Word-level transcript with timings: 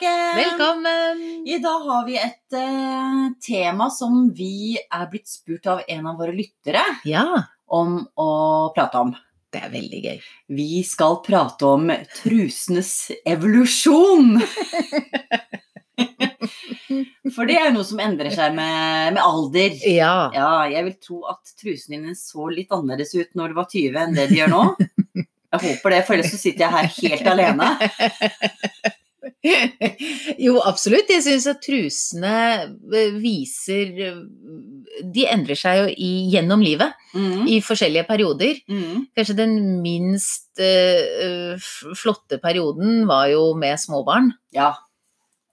tilbake. 0.00 0.36
Velkommen! 0.36 1.46
I 1.46 1.58
dag 1.58 1.80
har 1.80 2.06
vi 2.06 2.16
et 2.16 2.52
uh, 2.54 3.32
tema 3.46 3.90
som 3.90 4.30
vi 4.34 4.78
er 4.78 5.06
blitt 5.10 5.28
spurt 5.28 5.66
av 5.66 5.80
en 5.88 6.06
av 6.06 6.16
våre 6.18 6.32
lyttere 6.32 6.80
Ja, 7.04 7.42
om 7.66 8.06
å 8.16 8.72
prate 8.74 8.98
om. 8.98 9.14
det 9.52 9.58
er 9.64 9.70
veldig 9.72 10.00
gøy. 10.04 10.20
Vi 10.54 10.82
skal 10.86 11.16
prate 11.26 11.66
om 11.66 11.90
trusenes 12.22 13.10
evolusjon. 13.26 14.40
For 17.34 17.46
det 17.46 17.56
er 17.58 17.70
noe 17.74 17.84
som 17.86 17.98
endrer 18.02 18.30
seg 18.34 18.54
med, 18.54 19.12
med 19.14 19.22
alder. 19.22 19.74
Ja. 19.86 20.30
Ja, 20.34 20.66
jeg 20.70 20.84
vil 20.86 20.96
tro 21.02 21.20
at 21.30 21.52
trusene 21.60 21.98
dine 21.98 22.14
så 22.18 22.48
litt 22.50 22.70
annerledes 22.74 23.14
ut 23.14 23.34
når 23.38 23.48
du 23.52 23.54
var 23.58 23.68
20 23.70 24.00
enn 24.04 24.16
det 24.16 24.28
de 24.30 24.40
gjør 24.40 24.50
nå. 24.54 24.62
Jeg 25.50 25.64
håper 25.64 25.90
det, 25.90 26.04
for 26.06 26.14
ellers 26.14 26.30
så 26.30 26.38
sitter 26.38 26.62
jeg 26.62 26.70
her 26.70 26.86
helt 26.94 27.26
alene. 27.26 27.66
Jo, 30.40 30.58
absolutt. 30.68 31.08
Jeg 31.08 31.22
syns 31.24 31.46
at 31.48 31.62
trusene 31.64 32.32
eh, 32.92 33.14
viser 33.20 33.94
eh, 34.04 34.18
De 35.14 35.24
endrer 35.32 35.56
seg 35.56 35.78
jo 35.80 35.86
i, 35.94 36.10
gjennom 36.34 36.60
livet, 36.64 36.96
Mm. 37.10 37.48
i 37.50 37.56
forskjellige 37.64 38.04
perioder. 38.06 38.60
Mm. 38.70 39.06
Kanskje 39.18 39.34
den 39.40 39.54
minst 39.82 40.60
uh, 40.62 41.56
flotte 41.98 42.36
perioden 42.38 43.00
var 43.08 43.24
jo 43.32 43.48
med 43.58 43.80
småbarn. 43.82 44.28
Ja, 44.54 44.68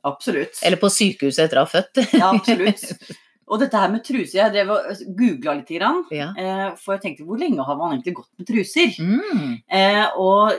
absolutt. 0.05 0.59
Eller 0.61 0.77
på 0.77 0.91
sykehuset 0.93 1.47
etter 1.47 1.57
å 1.57 1.63
ha 1.65 1.71
født. 1.71 2.03
Ja, 2.13 2.29
absolutt. 2.35 2.85
Og 3.47 3.59
dette 3.61 3.79
her 3.79 3.87
med 3.93 4.03
truser, 4.03 4.41
jeg 4.41 4.51
drev 4.51 4.69
og 4.75 5.03
googla 5.15 5.53
litt, 5.55 5.69
grann, 5.79 6.03
Ja. 6.11 6.33
eh, 6.35 6.75
for 6.75 6.97
jeg 6.97 7.01
tenkte 7.05 7.23
hvor 7.25 7.39
lenge 7.39 7.63
har 7.63 7.77
man 7.77 7.93
egentlig 7.95 8.15
gått 8.15 8.27
med 8.37 8.47
truser? 8.47 8.91
Mm. 8.99 9.61
Eh, 9.71 10.07
og 10.17 10.51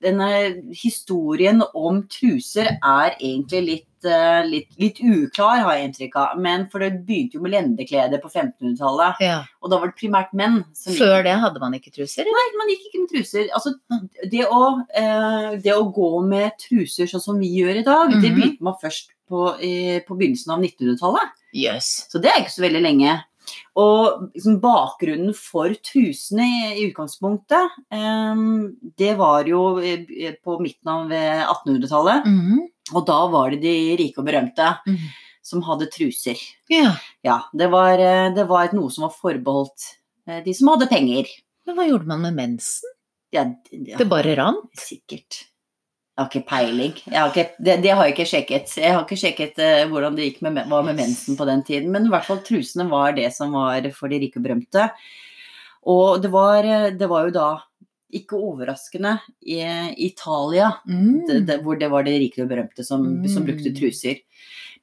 denne 0.00 0.28
historien 0.72 1.60
om 1.74 2.04
truser 2.06 2.68
er 2.76 3.16
egentlig 3.18 3.62
litt, 3.66 4.06
eh, 4.06 4.44
litt, 4.46 4.68
litt 4.78 5.00
uklar, 5.02 5.58
har 5.64 5.74
jeg 5.74 5.88
inntrykk 5.90 6.16
av. 6.22 6.38
Men 6.38 6.68
for 6.70 6.78
det 6.84 7.04
begynte 7.06 7.34
jo 7.34 7.40
med 7.42 7.50
lendeklede 7.56 8.20
på 8.22 8.30
1500-tallet, 8.30 9.20
ja. 9.26 9.40
og 9.60 9.70
da 9.72 9.80
var 9.82 9.90
det 9.90 9.98
primært 9.98 10.32
menn 10.32 10.60
som 10.72 10.94
Før 10.94 11.24
det 11.26 11.34
hadde 11.42 11.58
man 11.60 11.74
ikke 11.74 11.92
truser? 11.98 12.24
Nei, 12.30 12.46
man 12.60 12.70
gikk 12.70 12.86
ikke 12.92 13.02
med 13.02 13.10
truser. 13.16 13.48
Altså, 13.58 13.74
det, 14.30 14.46
å, 14.46 14.62
eh, 14.94 15.56
det 15.66 15.74
å 15.74 15.90
gå 15.92 16.12
med 16.28 16.52
truser 16.62 17.10
sånn 17.10 17.26
som 17.26 17.38
vi 17.42 17.50
gjør 17.58 17.82
i 17.82 17.86
dag, 17.90 18.10
det 18.14 18.30
Mhm. 18.30 18.36
begynte 18.38 18.62
man 18.62 18.78
først 18.80 19.08
på, 19.28 19.46
eh, 19.60 20.00
på 20.06 20.16
begynnelsen 20.18 20.52
av 20.54 20.60
1900-tallet. 20.64 21.32
Yes. 21.56 22.06
Så 22.10 22.20
det 22.22 22.30
er 22.32 22.42
ikke 22.44 22.54
så 22.56 22.62
veldig 22.66 22.82
lenge. 22.84 23.16
Og 23.78 24.30
liksom 24.34 24.56
bakgrunnen 24.62 25.34
for 25.38 25.70
trusene 25.86 26.46
i, 26.46 26.62
i 26.80 26.86
utgangspunktet, 26.90 27.76
eh, 27.94 28.40
det 28.98 29.12
var 29.20 29.46
jo 29.50 29.78
eh, 29.78 30.34
på 30.42 30.58
midten 30.62 30.90
av 30.92 31.12
eh, 31.14 31.44
1800-tallet. 31.46 32.26
Mhm. 32.26 32.64
Og 32.94 33.02
da 33.06 33.20
var 33.32 33.50
det 33.50 33.60
de 33.64 33.76
rike 33.98 34.20
og 34.22 34.26
berømte 34.28 34.66
Mhm. 34.86 35.06
som 35.46 35.62
hadde 35.62 35.86
truser. 35.90 36.38
Yeah. 36.70 36.96
Ja, 37.22 37.40
det 37.54 37.68
var, 37.70 37.98
eh, 37.98 38.32
det 38.34 38.44
var 38.48 38.68
noe 38.74 38.90
som 38.90 39.02
var 39.06 39.14
forbeholdt 39.14 39.92
eh, 40.28 40.42
de 40.44 40.54
som 40.54 40.68
hadde 40.72 40.88
penger. 40.90 41.26
Men 41.66 41.76
hva 41.76 41.86
gjorde 41.88 42.06
man 42.06 42.20
med 42.22 42.34
mensen? 42.38 42.90
Ja, 43.34 43.42
ja, 43.72 43.96
Det 43.98 44.06
bare 44.08 44.36
rant? 44.38 44.70
sikkert. 44.78 45.44
Jeg 46.16 46.24
har 46.24 46.30
ikke 46.32 46.48
peiling. 46.48 46.92
Har 47.12 47.28
ikke, 47.28 47.50
det, 47.60 47.74
det 47.84 47.90
har 47.92 48.06
jeg 48.06 48.14
ikke 48.14 48.24
sjekket. 48.30 48.70
Jeg 48.80 48.94
har 48.94 49.02
ikke 49.04 49.18
sjekket 49.20 49.58
uh, 49.60 49.82
hvordan 49.92 50.16
det 50.16 50.30
gikk 50.30 50.38
med, 50.46 50.62
var 50.70 50.82
med 50.86 50.96
mensen 50.96 51.36
på 51.36 51.44
den 51.44 51.60
tiden. 51.62 51.90
Men 51.92 52.06
i 52.08 52.12
hvert 52.14 52.24
fall 52.24 52.40
trusene 52.46 52.86
var 52.88 53.12
det 53.12 53.28
som 53.36 53.52
var 53.52 53.84
for 53.92 54.08
de 54.08 54.22
rike 54.22 54.40
og 54.40 54.46
berømte. 54.46 54.86
Og 55.86 56.22
det 56.24 56.30
var, 56.32 56.64
eh, 56.64 56.88
det 56.98 57.06
var 57.06 57.28
jo 57.28 57.34
da, 57.36 57.48
ikke 58.16 58.38
overraskende, 58.38 59.18
i 59.44 59.60
Italia, 60.06 60.72
Mm. 60.88 61.26
det, 61.28 61.40
det, 61.46 61.58
hvor 61.62 61.76
det 61.78 61.90
var 61.92 62.02
de 62.06 62.16
rike 62.18 62.42
og 62.42 62.48
berømte 62.48 62.82
som, 62.86 63.04
som 63.28 63.44
brukte 63.44 63.70
Mm. 63.70 63.76
truser. 63.76 64.16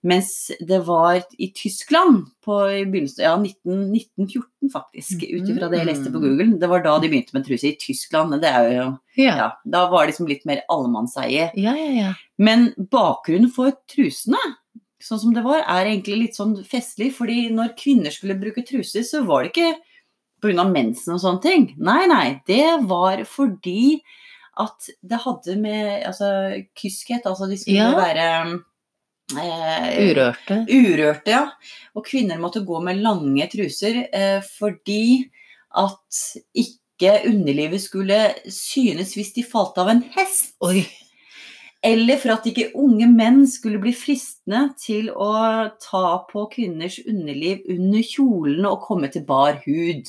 Mens 0.04 0.52
det 0.60 0.82
var 0.86 1.22
i 1.40 1.48
Tyskland 1.56 2.26
på 2.44 2.58
i 2.68 2.82
begynnelsen, 2.86 3.24
ja, 3.24 3.38
19, 3.40 3.94
1914 3.96 4.72
faktisk, 4.74 5.24
ut 5.24 5.48
ifra 5.54 5.70
det 5.72 5.80
jeg 5.80 5.88
leste 5.88 6.12
på 6.12 6.20
Mm. 6.20 6.26
Google. 6.26 6.60
Det 6.60 6.70
var 6.70 6.84
da 6.84 6.98
de 7.00 7.08
begynte 7.08 7.34
med 7.34 7.46
truser 7.48 7.70
i 7.72 7.78
Tyskland. 7.80 8.36
Det 8.42 8.50
er 8.50 8.68
jo 8.74 8.88
Ja. 9.16 9.36
ja, 9.38 9.52
da 9.66 9.86
var 9.90 10.04
det 10.06 10.12
liksom 10.14 10.28
litt 10.28 10.44
mer 10.46 10.62
allemannseie. 10.70 11.52
Ja, 11.56 11.74
ja, 11.76 11.92
ja. 12.02 12.14
Men 12.38 12.74
bakgrunnen 12.78 13.50
for 13.54 13.72
trusene, 13.88 14.38
sånn 15.00 15.20
som 15.20 15.34
det 15.34 15.44
var, 15.44 15.60
er 15.68 15.86
egentlig 15.86 16.18
litt 16.20 16.36
sånn 16.36 16.58
festlig. 16.68 17.14
fordi 17.14 17.50
når 17.52 17.76
kvinner 17.78 18.12
skulle 18.12 18.36
bruke 18.40 18.66
truser, 18.68 19.04
så 19.04 19.24
var 19.26 19.44
det 19.44 19.54
ikke 19.54 19.76
pga. 20.42 20.66
mensen 20.70 21.14
og 21.14 21.22
sånne 21.22 21.42
ting. 21.42 21.76
Nei, 21.78 22.06
nei. 22.08 22.42
Det 22.46 22.86
var 22.88 23.24
fordi 23.24 24.02
at 24.60 24.90
det 25.02 25.18
hadde 25.24 25.56
med 25.60 26.04
altså, 26.06 26.62
kyskhet 26.76 27.24
Altså 27.26 27.48
de 27.50 27.56
skulle 27.58 27.78
Ja. 27.78 27.96
være 27.96 28.62
eh, 29.32 29.90
Urørte. 30.10 30.60
Urørte, 30.68 31.34
ja. 31.34 31.44
Og 31.96 32.06
kvinner 32.08 32.42
måtte 32.42 32.64
gå 32.66 32.82
med 32.84 33.02
lange 33.04 33.48
truser 33.52 34.04
eh, 34.10 34.40
fordi 34.44 35.30
at 35.80 36.22
ikke 36.54 37.14
underlivet 37.30 37.82
skulle 37.82 38.20
synes 38.52 39.16
hvis 39.18 39.34
de 39.38 39.46
falt 39.48 39.80
av 39.82 39.90
en 39.94 40.04
hest. 40.16 40.54
Oi. 40.64 40.84
Eller 41.84 42.20
for 42.22 42.32
at 42.38 42.46
ikke 42.48 42.70
unge 42.80 43.10
menn 43.12 43.42
skulle 43.50 43.82
bli 43.84 43.92
fristende 43.96 44.70
til 44.80 45.10
å 45.12 45.34
ta 45.84 46.08
på 46.30 46.46
kvinners 46.54 47.02
underliv 47.04 47.66
under 47.74 48.06
kjolene 48.08 48.72
og 48.72 48.86
komme 48.86 49.10
til 49.12 49.26
bar 49.28 49.60
hud. 49.66 50.08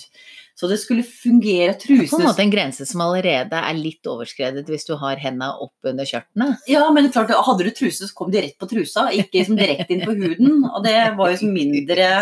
Så 0.54 0.68
det 0.70 0.78
skulle 0.78 1.02
fungere 1.02 1.72
På 1.74 1.80
en 1.90 1.98
trusene 1.98 2.28
måte 2.28 2.44
en 2.44 2.52
grense 2.52 2.86
som 2.86 3.02
allerede 3.02 3.58
er 3.58 3.74
litt 3.74 4.06
overskredet 4.06 4.62
hvis 4.70 4.86
du 4.86 4.94
har 5.00 5.18
henda 5.18 5.50
opp 5.58 5.90
under 5.90 6.06
skjørtene. 6.06 6.52
Ja, 6.70 6.84
men 6.94 7.10
klart, 7.10 7.34
hadde 7.34 7.66
du 7.66 7.72
truse, 7.74 8.06
så 8.06 8.14
kom 8.14 8.30
de 8.30 8.44
rett 8.44 8.58
på 8.60 8.70
trusa, 8.70 9.08
ikke 9.10 9.41
liksom 9.41 9.58
direkte 9.58 9.96
inn 9.96 10.06
på 10.06 10.14
huden. 10.14 10.60
Og 10.70 10.78
det 10.86 10.98
var 11.18 11.34
jo 11.34 11.50
mindre 11.50 12.12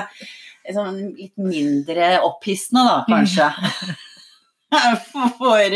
liksom, 0.64 0.96
Litt 1.18 1.36
mindre 1.36 2.14
opphissende, 2.24 2.86
da, 2.88 3.02
kanskje. 3.10 3.52
For, 5.12 5.28
for 5.36 5.74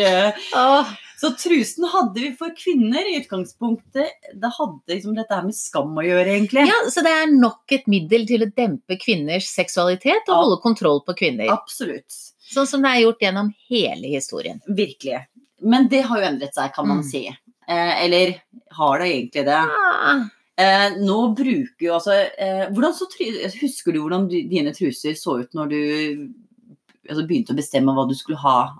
Åh, 0.56 0.92
så 1.16 1.30
trusen 1.40 1.86
hadde 1.88 2.20
vi 2.20 2.30
for 2.36 2.50
kvinner 2.56 3.06
i 3.08 3.16
utgangspunktet. 3.22 4.10
Det 4.36 4.50
hadde 4.58 4.92
liksom 4.94 5.14
dette 5.16 5.32
her 5.34 5.46
med 5.46 5.56
skam 5.56 5.94
å 5.96 6.04
gjøre, 6.04 6.26
egentlig. 6.36 6.66
ja, 6.68 6.78
så 6.92 7.02
det 7.06 7.12
er 7.22 7.30
nok 7.32 7.72
et 7.72 7.86
middel 7.88 8.26
til 8.28 8.44
å 8.44 8.50
dempe 8.54 8.98
kvinners 9.00 9.48
seksualitet 9.48 10.28
og 10.28 10.34
Ja. 10.34 10.40
holde 10.42 10.60
kontroll 10.62 11.00
på 11.06 11.16
kvinner. 11.16 11.48
Absolutt. 11.54 12.12
Sånn 12.46 12.66
som 12.68 12.82
det 12.82 12.90
er 12.90 13.00
gjort 13.06 13.20
gjennom 13.24 13.54
hele 13.70 14.12
historien. 14.12 14.60
Virkelig. 14.68 15.24
Men 15.62 15.88
det 15.88 16.02
har 16.04 16.20
jo 16.20 16.26
endret 16.28 16.54
seg, 16.54 16.72
kan 16.74 16.86
man 16.86 16.98
Mm. 17.00 17.10
si. 17.10 17.26
Eh, 17.68 18.04
eller 18.04 18.40
har 18.70 18.98
det 18.98 19.06
egentlig 19.08 19.44
det? 19.46 19.62
Ja. 19.66 20.28
Eh, 20.58 20.90
nå 21.00 21.34
bruker 21.36 21.80
jo 21.84 21.92
altså 21.94 22.14
eh, 22.38 22.68
Husker 22.70 23.92
du 23.92 23.98
hvordan 24.00 24.28
du, 24.28 24.36
dine 24.48 24.72
truser 24.72 25.12
så 25.12 25.40
ut 25.40 25.52
når 25.52 25.68
du 25.68 26.28
altså, 27.10 27.26
begynte 27.26 27.52
å 27.52 27.56
bestemme 27.58 27.92
hva 27.92 28.06
du 28.08 28.14
skulle 28.14 28.38
ha 28.38 28.78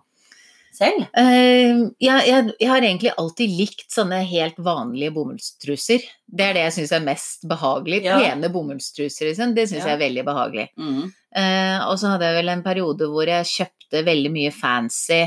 selv? 0.76 1.06
Uh, 1.16 1.88
jeg, 2.02 2.26
jeg, 2.28 2.50
jeg 2.60 2.68
har 2.70 2.84
egentlig 2.84 3.12
alltid 3.18 3.54
likt 3.58 3.86
sånne 3.94 4.20
helt 4.28 4.58
vanlige 4.62 5.14
bomullstruser. 5.16 6.04
Det 6.26 6.44
er 6.50 6.56
det 6.58 6.64
jeg 6.66 6.74
syns 6.78 6.92
er 6.98 7.06
mest 7.06 7.46
behagelig. 7.48 8.02
Ja. 8.06 8.18
Pene 8.20 8.50
bomullstruser, 8.54 9.30
liksom. 9.30 9.54
Det 9.56 9.66
syns 9.70 9.82
Ja. 9.82 9.94
jeg 9.94 9.98
er 9.98 10.04
veldig 10.04 10.24
behagelig. 10.28 10.68
Mm. 10.78 11.02
Uh, 11.36 11.80
og 11.88 11.96
så 12.00 12.12
hadde 12.14 12.28
jeg 12.30 12.38
vel 12.40 12.52
en 12.54 12.62
periode 12.64 13.08
hvor 13.12 13.28
jeg 13.28 13.48
kjøpte 13.50 14.04
veldig 14.06 14.30
mye 14.36 14.52
fancy 14.54 15.24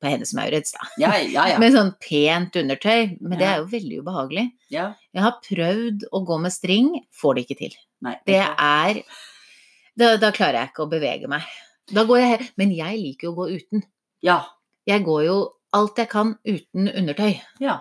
på 0.00 0.08
Hennes 0.08 0.30
Maurits, 0.32 0.72
da. 0.72 0.86
Ja, 1.02 1.10
ja, 1.20 1.42
ja. 1.52 1.58
Med 1.62 1.74
sånn 1.74 1.90
pent 2.00 2.54
undertøy. 2.56 3.16
Men 3.20 3.36
det 3.40 3.48
er 3.50 3.58
jo 3.60 3.66
veldig 3.72 3.98
ubehagelig. 4.04 4.46
ja. 4.72 4.92
Jeg 5.12 5.24
har 5.26 5.40
prøvd 5.42 6.04
å 6.14 6.20
gå 6.24 6.36
med 6.38 6.52
string, 6.54 6.92
får 7.20 7.34
det 7.34 7.42
ikke 7.44 7.56
til. 7.58 7.72
Nei, 8.06 8.14
Det 8.24 8.38
er 8.38 9.00
Da, 9.98 10.12
da 10.22 10.30
klarer 10.32 10.60
jeg 10.62 10.70
ikke 10.70 10.84
å 10.86 10.90
bevege 10.92 11.28
meg. 11.28 11.42
Da 11.90 12.04
går 12.06 12.20
jeg 12.22 12.46
Men 12.62 12.70
jeg 12.72 13.00
liker 13.00 13.26
jo 13.26 13.32
å 13.34 13.38
gå 13.40 13.48
uten. 13.58 13.82
Ja. 14.22 14.38
Jeg 14.88 15.04
går 15.04 15.24
jo 15.26 15.36
alt 15.76 16.00
jeg 16.00 16.08
kan 16.10 16.34
uten 16.46 16.88
undertøy. 16.88 17.38
ja. 17.60 17.78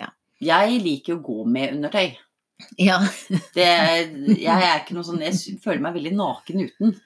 Ja. 0.00 0.08
Jeg 0.40 0.80
liker 0.80 1.18
å 1.18 1.22
gå 1.24 1.44
med 1.44 1.74
undertøy. 1.76 2.16
Ja. 2.80 2.98
Det, 3.56 3.68
jeg 4.40 4.82
noe 4.94 5.04
sånn 5.04 5.22
Jeg 5.24 5.60
føler 5.62 5.84
meg 5.84 5.96
veldig 5.98 6.16
naken 6.16 6.66
uten. 6.66 6.98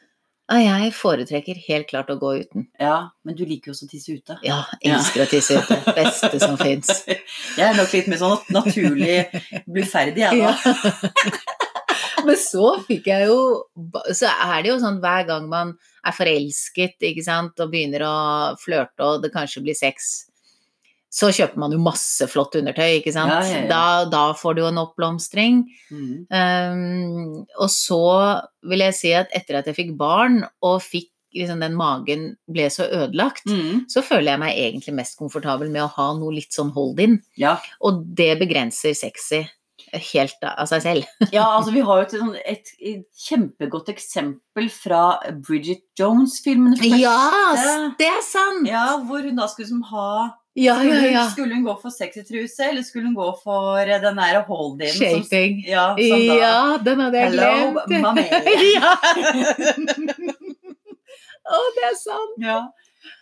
Jeg 0.45 0.91
foretrekker 0.93 1.57
helt 1.71 1.87
klart 1.89 2.11
å 2.13 2.19
gå 2.21 2.35
uten. 2.43 2.67
Ja, 2.81 3.11
men 3.25 3.37
du 3.37 3.47
liker 3.49 3.71
jo 3.71 3.75
også 3.75 3.87
å 3.87 3.91
tisse 3.95 4.13
ute. 4.13 4.37
Ja, 4.45 4.59
elsker 4.85 5.25
å 5.25 5.29
tisse 5.31 5.57
ute. 5.57 5.79
Beste 5.97 6.41
som 6.43 6.59
fins. 6.61 6.91
Jeg 7.59 7.65
er 7.65 7.79
nok 7.79 7.95
litt 7.97 8.11
mer 8.13 8.21
sånn 8.21 8.53
naturlig 8.53 9.23
bluferdig, 9.65 10.21
jeg 10.21 10.43
da. 10.45 10.53
Men 12.29 12.39
så 12.41 12.69
fikk 12.87 13.07
jeg 13.11 13.29
jo 13.29 13.39
Så 14.17 14.29
er 14.31 14.63
det 14.63 14.71
jo 14.73 14.79
sånn 14.83 15.01
hver 15.03 15.27
gang 15.29 15.49
man 15.51 15.75
er 16.05 16.13
forelsket, 16.17 16.97
ikke 17.01 17.25
sant, 17.25 17.59
og 17.65 17.71
begynner 17.73 18.03
å 18.05 18.15
flørte, 18.61 19.01
og 19.07 19.23
det 19.25 19.31
kanskje 19.33 19.63
blir 19.65 19.77
sex, 19.79 20.27
så 21.15 21.31
kjøper 21.33 21.61
man 21.63 21.73
jo 21.73 21.79
masse 21.81 22.27
flott 22.29 22.57
undertøy, 22.59 22.99
ikke 22.99 23.13
sant. 23.15 23.31
Ja, 23.33 23.41
ja, 23.47 23.63
ja. 23.63 23.69
Da, 23.71 23.83
da 24.11 24.23
får 24.37 24.57
du 24.57 24.61
jo 24.65 24.69
en 24.69 24.81
oppblomstring. 24.83 25.63
Mm. 25.95 26.27
Um, 26.29 27.45
og 27.57 27.71
så 27.73 28.03
vil 28.69 28.83
jeg 28.85 28.97
si 28.99 29.13
at 29.17 29.33
etter 29.33 29.61
at 29.63 29.71
jeg 29.71 29.79
fikk 29.79 29.93
barn, 29.97 30.43
og 30.61 30.83
fikk 30.85 31.09
liksom, 31.39 31.63
den 31.63 31.79
magen 31.79 32.27
ble 32.51 32.67
så 32.71 32.89
ødelagt, 32.91 33.47
Mm. 33.49 33.87
så 33.91 34.03
føler 34.05 34.33
jeg 34.35 34.43
meg 34.43 34.59
egentlig 34.67 34.95
mest 35.01 35.17
komfortabel 35.19 35.71
med 35.71 35.87
å 35.87 35.93
ha 35.97 36.09
noe 36.19 36.35
litt 36.35 36.53
sånn 36.55 36.75
hold-in. 36.75 37.21
Ja. 37.41 37.57
Og 37.81 38.05
det 38.19 38.35
begrenser 38.43 38.93
sexy 38.99 39.45
helt 40.13 40.45
av 40.51 40.67
seg 40.71 40.83
selv. 40.85 41.05
ja, 41.37 41.45
altså 41.57 41.73
vi 41.75 41.81
har 41.87 42.01
jo 42.01 42.07
et, 42.07 42.15
sånn- 42.15 42.39
et, 42.45 42.71
kjempegodt 43.27 43.89
eksempel 43.95 44.71
fra 44.73 45.03
Bridget 45.47 45.85
Jones-filmen. 45.99 46.77
Ja, 46.99 47.19
det 47.99 48.09
er 48.11 48.23
sant! 48.27 48.67
Ja, 48.69 48.87
hvor 49.07 49.23
hun 49.25 49.37
da 49.39 49.47
skulle 49.51 49.69
som 49.71 49.83
ha 49.93 50.09
Ja, 50.55 50.77
ja, 50.87 51.01
ja. 51.11 51.23
skulle 51.33 51.57
hun 51.57 51.65
gå 51.67 51.73
for 51.83 51.91
sexy 51.91 52.23
truse, 52.29 52.63
eller 52.69 52.83
skulle 52.87 53.09
hun 53.09 53.17
gå 53.19 53.27
for 53.43 53.85
den 53.91 54.21
der 54.21 54.43
hold-in? 54.47 54.93
som- 54.95 55.25
Shaping. 55.25 55.63
Ja, 55.67 55.89
som 55.99 56.27
da 56.29 56.37
Ja, 56.39 56.77
den 56.79 57.01
hadde 57.01 57.19
jeg 57.19 57.33
Hello, 57.33 57.81
glemt. 57.87 58.03
mamma. 58.05 58.23
Å, 61.45 61.61
det 61.77 61.85
er 61.91 61.99
sant. 62.01 62.41
Ja. 62.43 62.59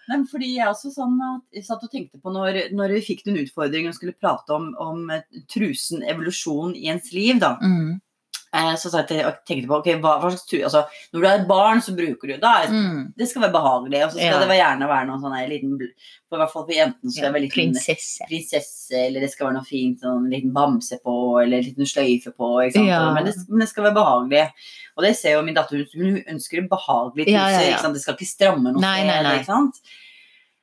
Nei, 0.06 0.14
men 0.14 0.26
fordi 0.30 0.52
jeg 0.54 0.69
også 0.70 0.92
sånn 0.94 1.16
at 1.26 1.56
jeg 1.56 1.66
satt 1.66 1.82
og 1.82 1.90
tenkte 1.90 2.20
på 2.22 2.30
når, 2.34 2.69
når 2.74 2.96
vi 2.98 3.04
fikk 3.08 3.24
den 3.26 3.40
utfordringen 3.40 3.90
og 3.90 3.96
skulle 3.96 4.14
prate 4.14 4.54
om, 4.54 4.70
om 4.78 5.10
eh, 5.10 5.24
trusen 5.50 6.04
evolusjon 6.06 6.76
i 6.78 6.86
ens 6.92 7.10
liv, 7.14 7.40
da. 7.42 7.56
Mm. 7.62 7.98
Eh, 8.52 8.75
så 8.76 8.90
jeg 8.93 9.06
tenkte 9.49 9.64
på 9.70 9.78
ok, 9.78 9.87
hva, 10.02 10.19
slags 10.20 10.43
tur 10.44 10.60
altså, 10.66 10.82
Når 11.14 11.22
du 11.22 11.26
er 11.26 11.38
et 11.38 11.46
barn, 11.49 11.78
så 11.81 11.94
bruker 11.96 12.28
du 12.28 12.34
da 12.37 12.50
det, 12.66 12.69
Mm. 12.75 13.14
det 13.16 13.28
skal 13.31 13.46
være 13.46 13.54
behagelig, 13.54 14.02
og 14.04 14.10
så 14.10 14.19
skal 14.19 14.26
Ja. 14.43 14.46
det 14.46 14.58
gjerne 14.58 14.88
være 14.90 15.06
noen 15.08 15.22
sånn 15.22 15.49
liten 15.49 15.78
i 15.81 16.37
hvert 16.37 16.50
fall 16.52 16.66
for 16.66 16.72
jentene 16.72 17.10
skal 17.12 17.32
det 17.32 17.32
være 17.32 17.43
liten 17.46 17.72
Prinsesse. 17.72 18.26
prinsesse, 18.28 18.93
eller 19.06 19.20
det 19.20 19.31
skal 19.32 19.46
være 19.46 19.54
noe 19.56 19.64
fint, 19.64 20.00
sånn 20.00 20.26
en 20.26 20.31
liten 20.31 20.52
bamse 20.52 20.99
på, 21.04 21.16
eller 21.43 21.58
en 21.58 21.64
liten 21.64 21.88
sløyfe 21.88 22.32
på. 22.37 22.50
Ja. 22.76 23.14
Men, 23.14 23.25
det, 23.25 23.34
men 23.49 23.60
det 23.60 23.69
skal 23.69 23.84
være 23.84 23.96
behagelig. 23.96 24.44
Og 24.96 25.05
det 25.05 25.16
ser 25.16 25.32
jo 25.38 25.43
min 25.43 25.55
datter, 25.56 25.87
hun 25.96 26.22
ønsker 26.28 26.58
en 26.58 26.69
behagelig 26.69 27.26
truse. 27.32 27.66
Ja. 27.70 27.93
Det 27.93 28.00
skal 28.05 28.14
ikke 28.16 28.28
stramme 28.28 28.72
noe 28.72 28.81
Nei, 28.81 29.02
nei, 29.06 29.22
nei. 29.22 29.38
Ikke 29.40 29.46
sant? 29.48 29.81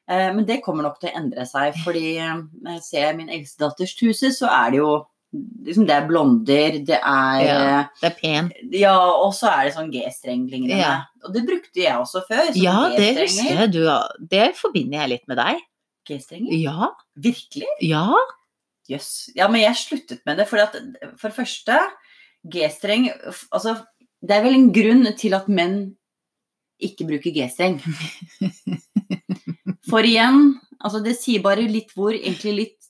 Eh, 0.09 0.31
men 0.33 0.45
det 0.45 0.61
kommer 0.65 0.83
nok 0.83 0.99
til 0.99 1.09
å 1.09 1.17
endre 1.23 1.45
seg, 1.45 1.73
fordi 1.85 2.17
eh, 2.17 2.35
når 2.61 2.77
jeg 2.77 2.83
ser 2.83 3.13
min 3.17 3.29
eldste 3.29 3.65
datters 3.65 3.95
truse, 3.95 4.29
så 4.33 4.45
er 4.49 4.71
det 4.71 4.77
jo 4.81 5.05
liksom, 5.33 5.85
det 5.87 5.95
er 5.95 6.07
blonder, 6.09 6.77
det 6.87 6.97
er 6.97 7.41
Ja. 7.45 7.57
eh, 7.79 7.85
Det 8.01 8.07
er 8.11 8.15
pen. 8.19 8.51
ja, 8.71 8.95
og 8.97 9.33
så 9.37 9.47
er 9.51 9.65
det 9.65 9.73
sånn 9.75 9.91
G-streng-lignende. 9.93 10.77
Ja. 10.79 11.03
Og 11.25 11.33
det 11.33 11.45
brukte 11.45 11.83
jeg 11.83 11.93
også 11.97 12.23
før. 12.27 12.49
Ja, 12.55 12.89
det 12.95 13.11
husker 13.17 13.49
jeg. 13.59 13.71
Du, 13.71 13.83
det 14.31 14.55
forbinder 14.57 14.99
jeg 15.03 15.09
litt 15.09 15.27
med 15.27 15.37
deg. 15.37 15.61
G-strenger? 16.09 16.53
Ja. 16.57 16.89
Virkelig? 17.17 17.67
Ja. 17.85 18.07
Jøss. 18.89 19.29
Ja, 19.35 19.47
men 19.47 19.61
jeg 19.61 19.75
sluttet 19.77 20.21
med 20.25 20.37
det, 20.37 20.47
for 20.49 20.57
at 20.57 20.73
for 21.19 21.29
det 21.29 21.35
første 21.37 21.77
G-streng 22.49 23.09
Altså, 23.53 23.75
det 24.25 24.31
er 24.35 24.41
vel 24.43 24.55
en 24.55 24.71
grunn 24.73 25.05
til 25.15 25.33
at 25.37 25.47
menn 25.47 25.95
ikke 26.81 27.05
bruker 27.05 27.31
G-streng. 27.35 27.77
For 29.89 30.05
igjen, 30.05 30.59
altså 30.83 31.01
det 31.03 31.15
sier 31.19 31.41
bare 31.43 31.65
litt 31.67 31.91
hvor 31.97 32.13
egentlig 32.13 32.53
litt, 32.55 32.87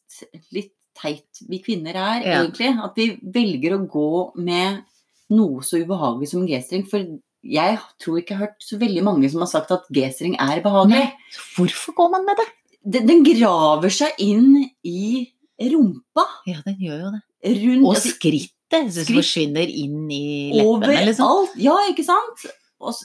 litt 0.56 0.74
teit 1.02 1.42
vi 1.50 1.60
kvinner 1.64 1.96
er, 1.96 2.22
Ja. 2.26 2.44
egentlig. 2.44 2.72
At 2.84 2.96
vi 3.00 3.08
velger 3.24 3.78
å 3.78 3.88
gå 3.88 4.36
med 4.38 4.84
noe 5.32 5.62
så 5.62 5.80
ubehagelig 5.84 6.30
som 6.32 6.46
G-streng. 6.48 6.86
For 6.90 7.00
jeg 7.44 7.80
tror 8.02 8.20
ikke 8.20 8.34
jeg 8.34 8.38
har 8.38 8.48
hørt 8.48 8.62
så 8.66 8.78
veldig 8.80 9.04
mange 9.04 9.30
som 9.32 9.40
har 9.42 9.48
sagt 9.52 9.72
at 9.72 9.88
G-streng 9.94 10.36
er 10.40 10.62
behagelig. 10.62 10.90
Nei. 11.08 11.14
Hvorfor 11.56 11.94
går 11.96 12.12
man 12.12 12.26
med 12.26 12.38
det? 12.38 12.48
Den, 12.90 13.08
den 13.08 13.24
graver 13.28 13.90
seg 13.92 14.12
inn 14.20 14.70
i 14.84 15.28
rumpa. 15.60 16.24
Ja, 16.48 16.62
den 16.66 16.78
gjør 16.80 17.02
jo 17.04 17.12
det. 17.16 17.22
Rundt 17.64 17.88
Og 17.88 17.96
skrittet 17.96 18.92
skritt- 18.94 19.16
forsvinner 19.16 19.68
inn 19.72 20.10
i 20.12 20.52
leppene, 20.54 20.66
Overalt. 20.68 21.06
liksom. 21.08 21.48
Ja, 21.58 21.76
ikke 21.90 22.04
sant? 22.06 22.46
Og 22.80 22.96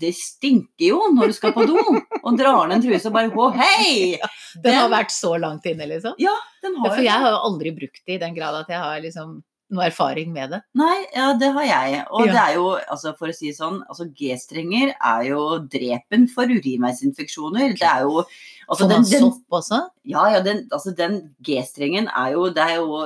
det, 0.00 0.10
stinker 0.16 0.84
jo 0.90 0.98
når 1.16 1.32
du 1.32 1.36
skal 1.36 1.54
på 1.56 1.64
do 1.68 1.78
og 1.80 2.36
drar 2.36 2.68
ned 2.68 2.76
en 2.76 2.84
truse 2.84 3.08
og 3.08 3.14
bare 3.16 3.32
Å, 3.32 3.48
hei! 3.56 4.20
Den 4.64 4.76
har 4.76 4.92
vært 4.92 5.14
så 5.14 5.32
langt 5.40 5.64
inne, 5.70 5.88
liksom. 5.88 6.18
Ja, 6.20 6.34
den 6.62 6.76
Ja, 6.76 6.84
har 6.84 6.94
for 6.94 7.06
jeg 7.06 7.24
har 7.24 7.32
jo 7.32 7.42
aldri 7.48 7.72
brukt 7.76 8.02
det 8.04 8.18
i 8.18 8.22
den 8.22 8.36
grad 8.36 8.60
at 8.60 8.70
jeg 8.72 8.80
har 8.80 9.00
liksom 9.04 9.38
noe 9.74 9.86
erfaring 9.88 10.28
med 10.32 10.52
det. 10.52 10.60
Nei, 10.78 11.06
ja, 11.14 11.30
det 11.40 11.48
har 11.56 11.64
jeg. 11.66 12.02
Og 12.12 12.26
Ja. 12.26 12.32
det 12.32 12.42
er 12.42 12.54
jo, 12.58 12.66
altså 12.94 13.14
for 13.18 13.32
å 13.32 13.34
si 13.34 13.50
sånn, 13.56 13.80
altså 13.88 14.06
G-strenger 14.12 14.92
er 14.94 15.22
jo 15.30 15.40
drepen 15.72 16.28
for 16.30 16.44
urinveisinfeksjoner. 16.52 17.74
Det 17.80 17.88
er 17.88 18.04
jo 18.04 18.22
altså 18.68 18.88
den, 18.88 19.02
den, 19.08 19.24
sopp 19.24 19.58
også? 19.60 19.80
Ja, 20.04 20.28
ja, 20.36 20.44
den, 20.44 20.66
altså 20.70 20.94
den 20.96 21.34
G-strengen 21.42 22.08
er 22.12 22.36
jo 22.36 22.50
Det 22.54 22.62
er 22.62 22.76
jo 22.76 23.00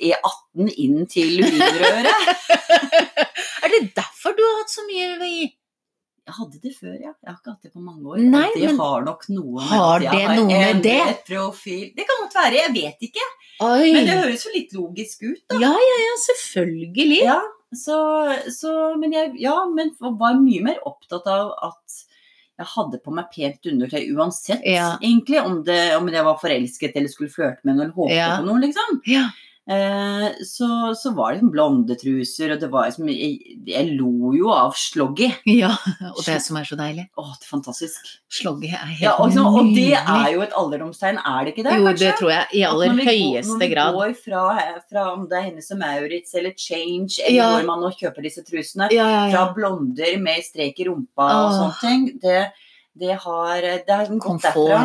E18 0.00 0.70
inn 0.80 1.06
til 1.10 1.42
urinrøret. 1.44 2.28
Er 3.60 3.68
det 3.74 3.92
derfor 3.94 4.32
du 4.34 4.40
har 4.42 4.59
hatt 4.70 4.76
så 4.78 4.86
mye 4.86 5.26
i? 5.26 5.48
Jeg 6.30 6.36
hadde 6.36 6.58
det 6.62 6.70
før, 6.76 6.94
ja. 7.00 7.10
Jeg 7.24 7.26
har 7.26 7.38
ikke 7.40 7.52
hatt 7.54 7.64
det 7.66 7.72
på 7.74 7.80
mange 7.82 8.06
år. 8.06 8.18
Nei, 8.22 8.48
men 8.60 8.76
har 8.78 9.02
nok 9.06 9.24
noe 9.32 9.54
med 9.56 9.70
har 9.72 10.02
det 10.04 10.10
har 10.12 10.34
noe 10.36 10.50
med 10.50 10.82
det? 10.84 10.98
profil 11.26 11.88
Det 11.96 12.04
kan 12.06 12.20
godt 12.22 12.36
være, 12.38 12.60
jeg 12.60 12.74
vet 12.76 13.06
ikke. 13.08 13.24
Oi! 13.66 13.88
Men 13.96 14.06
det 14.06 14.18
høres 14.20 14.44
jo 14.46 14.52
litt 14.54 14.76
logisk 14.76 15.24
ut, 15.26 15.40
da. 15.50 15.58
Ja, 15.64 15.72
ja, 15.74 15.96
ja, 16.04 16.12
selvfølgelig. 16.26 17.18
Ja, 17.24 17.40
så, 17.74 17.96
så 18.54 18.76
Men 19.00 19.12
jeg 19.16 19.34
ja, 19.42 19.56
men 19.74 19.90
var 20.00 20.38
mye 20.38 20.62
mer 20.68 20.78
opptatt 20.86 21.26
av 21.30 21.50
at 21.70 21.98
jeg 22.60 22.68
hadde 22.76 22.98
på 23.00 23.12
meg 23.16 23.30
pent 23.34 23.66
undertøy 23.72 24.02
uansett, 24.14 24.62
Ja. 24.68 24.92
egentlig. 25.02 25.40
Om, 25.40 25.62
det, 25.64 25.80
om 25.96 26.08
jeg 26.12 26.24
var 26.28 26.38
forelsket 26.42 26.96
eller 27.00 27.08
skulle 27.08 27.32
flørte 27.32 27.64
med 27.64 27.78
noen 27.78 27.86
eller 27.88 27.96
håpe 27.96 28.14
Ja. 28.14 28.34
på 28.38 28.46
noe, 28.46 28.60
liksom. 28.60 29.00
Ja. 29.08 29.26
Eh, 29.70 30.24
så, 30.42 30.66
så 30.98 31.12
var 31.14 31.30
det 31.30 31.36
liksom 31.38 31.50
og 32.56 32.62
det 32.62 32.68
var 32.72 32.88
liksom 32.88 33.06
jeg, 33.12 33.36
jeg 33.70 33.92
lo 34.00 34.32
jo 34.34 34.48
av 34.50 34.72
sloggy. 34.74 35.28
ja. 35.46 35.68
Og 36.16 36.24
det 36.26 36.40
som 36.42 36.56
er 36.58 36.66
så 36.66 36.74
deilig. 36.80 37.04
Å, 37.14 37.26
det 37.38 37.46
er 37.46 37.50
fantastisk. 37.52 38.08
Sloggy 38.40 38.72
er 38.72 38.82
helt 38.88 39.04
Ja, 39.04 39.12
og, 39.22 39.28
liksom, 39.30 39.46
og 39.60 39.70
det 39.76 39.92
er 40.00 40.32
jo 40.34 40.42
et 40.42 40.56
alderdomstegn, 40.58 41.20
er 41.22 41.46
det 41.46 41.52
ikke 41.54 41.66
det? 41.68 41.76
Jo, 41.78 41.86
kanskje? 41.86 42.02
det 42.02 42.10
tror 42.18 42.32
jeg. 42.34 42.48
I 42.58 42.64
aller 42.66 42.96
vi 42.98 43.06
høyeste 43.10 43.70
grad. 43.70 43.94
Når 43.94 44.10
vi 44.10 44.10
går 44.10 44.18
fra, 44.24 44.42
fra 44.90 45.06
om 45.12 45.24
det 45.30 45.38
er 45.38 45.46
Hennes 45.46 45.70
og 45.76 45.80
Maurits 45.84 46.34
eller 46.40 46.56
Change, 46.58 47.20
eller 47.22 47.36
Ja. 47.38 47.48
hvor 47.54 47.70
man 47.70 47.86
nå 47.86 47.92
kjøper 48.00 48.26
disse 48.26 48.42
trusene, 48.46 48.90
Ja, 48.96 49.06
ja, 49.14 49.22
fra 49.30 49.46
blonder 49.54 50.18
med 50.26 50.42
strek 50.50 50.82
i 50.82 50.90
rumpa 50.90 51.30
og 51.44 51.54
sånne 51.60 51.80
ting, 51.84 52.06
det, 52.26 52.42
det 52.98 53.16
har 53.22 53.62
det 53.62 53.86
har 53.94 54.10
gått 54.18 54.42
derfra. 54.50 54.82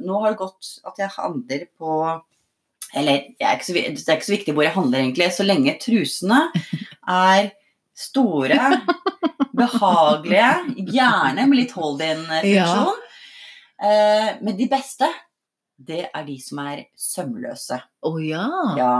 Nå 0.00 0.24
har 0.24 0.32
det 0.32 0.40
gått 0.40 0.76
at 0.88 1.04
jeg 1.04 1.16
handler 1.20 1.68
på 1.76 2.00
Eller 2.94 3.32
er 3.40 3.62
så, 3.64 3.74
det 3.74 4.04
er 4.04 4.18
ikke 4.18 4.28
så 4.28 4.34
viktig 4.36 4.54
hvor 4.56 4.66
jeg 4.66 4.74
handler, 4.76 5.00
egentlig, 5.00 5.30
så 5.32 5.46
lenge 5.46 5.76
trusene 5.80 6.40
er 7.08 7.50
store, 7.96 8.58
behagelige, 9.56 10.50
gjerne 10.92 11.46
med 11.48 11.60
litt 11.60 11.74
hold-in-funksjon. 11.76 13.00
Eh, 13.82 14.28
men 14.44 14.56
de 14.58 14.68
beste, 14.70 15.08
det 15.82 16.04
er 16.08 16.26
de 16.26 16.36
som 16.40 16.60
er 16.64 16.84
sømløse. 16.98 17.80
Å 17.80 18.12
ja. 18.22 18.46
Ja. 18.78 18.92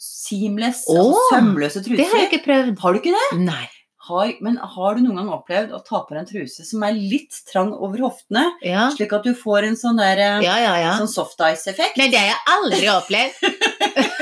Seamless, 0.00 0.86
oh, 0.88 1.10
altså 1.10 1.26
sømløse 1.34 1.84
truser. 1.84 2.00
Det 2.00 2.08
har 2.08 2.24
jeg 2.24 2.30
ikke 2.32 2.44
prøvd. 2.46 2.72
Har 2.82 2.94
du 2.94 3.02
ikke 3.02 3.16
det? 3.16 3.28
Nei. 3.44 3.66
Har, 4.08 4.30
men 4.40 4.56
har 4.56 4.94
du 4.96 5.02
noen 5.04 5.18
gang 5.20 5.28
opplevd 5.34 5.74
å 5.76 5.82
ta 5.84 5.98
på 6.06 6.14
deg 6.14 6.22
en 6.22 6.28
truse 6.30 6.64
som 6.64 6.82
er 6.86 6.94
litt 6.96 7.36
trang 7.50 7.74
over 7.76 8.00
hoftene, 8.06 8.46
Ja. 8.64 8.86
slik 8.96 9.12
at 9.12 9.26
du 9.28 9.34
får 9.36 9.66
en 9.68 9.76
sånn 9.76 10.00
der 10.00 10.16
eh, 10.24 10.40
Ja, 10.46 10.54
ja, 10.80 10.94
sånn 10.96 11.10
soft 11.12 11.36
ice-effekt? 11.44 11.98
Nei, 12.00 12.08
det 12.08 12.16
har 12.22 12.30
jeg 12.32 12.40
aldri 12.56 12.88
opplevd. 12.94 14.16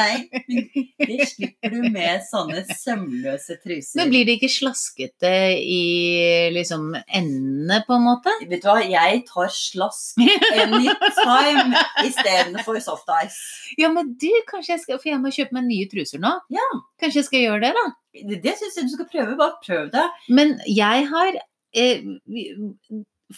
Nei, 0.00 0.14
men 0.32 1.08
det 1.10 1.26
slipper 1.30 1.72
du 1.74 1.84
med 1.92 2.22
sånne 2.26 2.62
sømløse 2.78 3.56
truser. 3.60 3.98
Men 4.00 4.12
blir 4.12 4.26
det 4.28 4.38
ikke 4.38 4.50
slaskete 4.52 5.32
i 5.60 6.50
liksom 6.54 6.94
endene, 6.96 7.80
på 7.86 7.96
en 7.96 8.06
måte? 8.06 8.34
Vet 8.50 8.64
du 8.64 8.68
hva, 8.70 8.78
jeg 8.84 9.22
tar 9.28 9.52
slask 9.54 10.20
anytime 10.64 11.84
istedenfor 12.08 12.80
soft 12.84 13.10
ice. 13.20 13.40
Ja, 13.80 13.92
men 13.92 14.14
du, 14.20 14.30
kanskje 14.48 14.76
jeg 14.76 14.84
skal 14.84 15.00
For 15.00 15.12
jeg 15.12 15.20
må 15.22 15.32
kjøpe 15.34 15.56
meg 15.56 15.68
nye 15.68 15.90
truser 15.90 16.22
nå. 16.22 16.32
Ja. 16.52 16.66
Kanskje 17.00 17.22
jeg 17.22 17.28
skal 17.28 17.46
gjøre 17.46 17.62
det, 17.66 17.74
da. 17.76 17.86
Det, 18.20 18.40
det 18.44 18.56
syns 18.58 18.78
jeg 18.78 18.88
du 18.88 18.96
skal 18.96 19.10
prøve. 19.12 19.36
Bare 19.38 19.60
prøv 19.64 19.92
det. 19.94 20.06
Men 20.32 20.56
jeg 20.68 21.06
har 21.10 21.38
eh, 21.76 22.02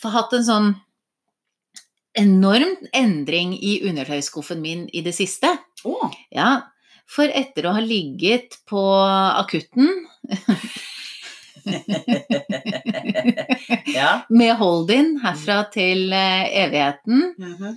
hatt 0.02 0.38
en 0.38 0.48
sånn 0.48 0.72
enorm 2.18 2.76
endring 2.92 3.54
i 3.56 3.80
undertøyskuffen 3.88 4.60
min 4.62 4.86
i 4.92 5.02
det 5.04 5.14
siste. 5.16 5.50
Oh. 5.88 6.12
Ja, 6.32 6.72
for 7.08 7.28
etter 7.28 7.66
å 7.68 7.74
ha 7.76 7.82
ligget 7.84 8.58
på 8.68 8.82
akutten 8.82 9.88
ja. 13.92 14.22
med 14.38 14.54
hold-in 14.60 15.16
herfra 15.24 15.62
til 15.72 16.12
evigheten. 16.12 17.34
evigheten, 17.38 17.56
-hmm. 17.58 17.74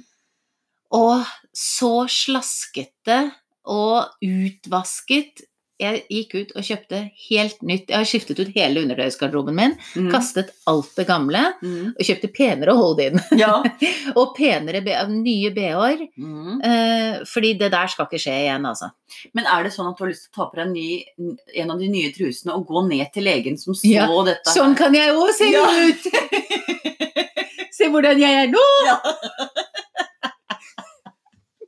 og 0.91 1.25
så 1.53 2.07
slaskete 2.07 3.31
og 3.65 4.13
utvasket 4.21 5.41
Jeg 5.77 6.05
gikk 6.07 6.33
ut 6.39 6.51
og 6.55 6.63
kjøpte 6.63 6.99
helt 7.29 7.61
nytt 7.67 7.89
Jeg 7.91 7.97
har 7.97 8.05
skiftet 8.07 8.39
ut 8.39 8.51
hele 8.55 8.79
undertøysgarderoben 8.85 9.55
min, 9.57 9.73
Mm. 9.95 10.09
kastet 10.13 10.51
alt 10.71 10.93
det 10.95 11.05
gamle 11.09 11.41
Mm. 11.61 11.89
og 11.99 11.99
kjøpte 12.07 12.29
penere 12.33 12.75
hold-in. 12.77 13.19
Ja. 13.37 13.57
og 14.15 14.35
penere 14.37 14.79
nye 15.11 15.51
bh-er. 15.51 16.05
Mm. 16.17 16.61
Eh, 16.63 17.19
fordi 17.27 17.53
det 17.59 17.71
der 17.71 17.87
skal 17.91 18.05
ikke 18.07 18.21
skje 18.23 18.37
igjen, 18.45 18.65
altså. 18.65 18.91
Men 19.33 19.45
er 19.51 19.63
det 19.63 19.73
sånn 19.75 19.89
at 19.91 19.97
du 19.97 20.03
har 20.05 20.11
lyst 20.13 20.29
til 20.29 20.31
å 20.31 20.35
ta 20.35 20.49
på 20.51 20.55
deg 20.55 20.65
en, 20.67 20.73
ny, 20.73 21.35
en 21.55 21.71
av 21.71 21.79
de 21.79 21.87
nye 21.91 22.11
trusene 22.15 22.55
og 22.55 22.67
gå 22.67 22.87
ned 22.87 23.11
til 23.13 23.23
legen 23.27 23.57
som 23.59 23.73
så 23.75 23.83
Ja, 23.91 24.07
dette? 24.23 24.51
Sånn 24.55 24.75
kan 24.77 24.93
jeg 24.95 25.11
òg 25.11 25.31
se 25.35 25.51
Ja. 25.51 25.65
ut! 25.67 26.03
Se 27.75 27.89
hvordan 27.91 28.17
jeg 28.21 28.31
er 28.31 28.47
nå! 28.47 28.61
Ja. 28.87 28.99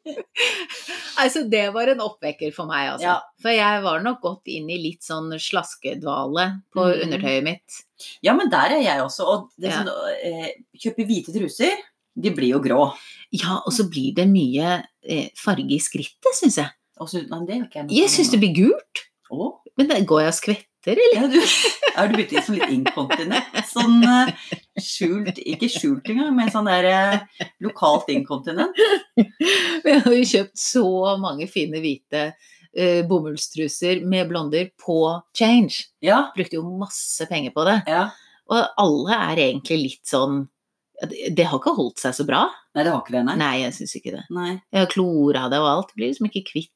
Altså, 1.18 1.42
det 1.50 1.64
var 1.74 1.90
en 1.90 2.02
oppvekker 2.06 2.52
for 2.54 2.70
meg, 2.70 2.92
altså. 2.94 3.08
Ja. 3.10 3.16
For 3.42 3.50
jeg 3.54 3.82
var 3.82 4.04
nok 4.06 4.20
gått 4.22 4.52
inn 4.54 4.68
i 4.70 4.78
litt 4.78 5.02
sånn 5.06 5.32
slaskedvale 5.42 6.44
på 6.76 6.84
Mm. 6.86 7.02
undertøyet 7.08 7.44
mitt. 7.44 7.78
Ja, 8.22 8.34
men 8.38 8.50
der 8.54 8.76
er 8.78 8.82
jeg 8.84 9.02
også. 9.02 9.26
Og 9.26 9.50
det 9.58 9.72
Ja. 9.72 9.84
sånn, 9.84 9.90
eh, 10.24 10.52
kjøpe 10.78 11.08
hvite 11.08 11.34
truser, 11.34 11.74
de 12.20 12.30
blir 12.30 12.50
jo 12.54 12.60
grå. 12.60 12.94
Ja, 13.32 13.62
og 13.66 13.74
så 13.74 13.90
blir 13.90 14.14
det 14.14 14.28
mye 14.28 14.84
eh, 15.04 15.30
farge 15.36 15.72
i 15.72 15.80
skrittet, 15.80 16.34
syns 16.34 16.58
jeg. 16.58 16.70
Også, 17.00 17.28
nei, 17.30 17.68
jeg 17.90 18.10
syns 18.10 18.32
det 18.32 18.40
blir 18.40 18.54
gult. 18.56 19.04
Åh. 19.32 19.52
Men 19.78 19.88
går 20.06 20.22
jeg 20.22 20.28
og 20.28 20.34
skvetter, 20.34 20.66
eller? 20.94 21.14
ja, 21.16 21.28
du, 21.32 21.38
er 21.98 22.10
du 22.10 22.18
blitt 22.18 22.34
litt 22.36 22.46
sånn 22.48 22.58
litt 22.60 22.74
inkontinent? 22.74 23.58
Sånn 23.70 24.02
eh, 24.08 24.32
skjult, 24.82 25.40
ikke 25.44 25.70
skjult 25.72 26.08
engang, 26.14 26.34
men 26.38 26.52
sånn 26.54 26.70
der 26.70 26.88
eh, 26.92 27.48
lokalt 27.66 28.10
inkontinent? 28.14 28.78
Vi 29.18 29.96
har 29.98 30.14
jo 30.14 30.30
kjøpt 30.34 30.58
så 30.62 30.86
mange 31.22 31.48
fine 31.52 31.82
hvite 31.84 32.24
eh, 32.78 33.02
bomullstruser 33.10 34.04
med 34.08 34.30
blonder 34.32 34.70
på 34.80 35.00
Change. 35.38 35.88
Ja, 36.06 36.28
Brukte 36.36 36.60
jo 36.60 36.66
masse 36.80 37.28
penger 37.30 37.56
på 37.56 37.68
det. 37.70 37.82
ja. 37.90 38.08
Og 38.48 38.64
alle 38.80 39.16
er 39.34 39.40
egentlig 39.50 39.76
litt 39.82 40.06
sånn 40.08 40.46
det, 41.04 41.34
det 41.36 41.46
har 41.50 41.60
ikke 41.60 41.74
holdt 41.76 42.00
seg 42.00 42.14
så 42.16 42.24
bra. 42.26 42.46
Nei, 42.78 42.86
det 42.88 42.94
har 42.94 43.02
ikke 43.04 43.14
det, 43.18 43.24
nei. 43.28 43.34
Nei, 43.42 43.56
jeg 43.66 43.74
syns 43.76 43.96
ikke 44.00 44.14
det. 44.16 44.22
nei. 44.34 44.54
Jeg 44.72 44.86
har 44.86 44.88
klora 44.94 45.42
det 45.52 45.60
og 45.60 45.68
alt. 45.68 45.92
Blir 45.98 46.14
liksom 46.14 46.30
ikke 46.30 46.46
kvitt. 46.48 46.72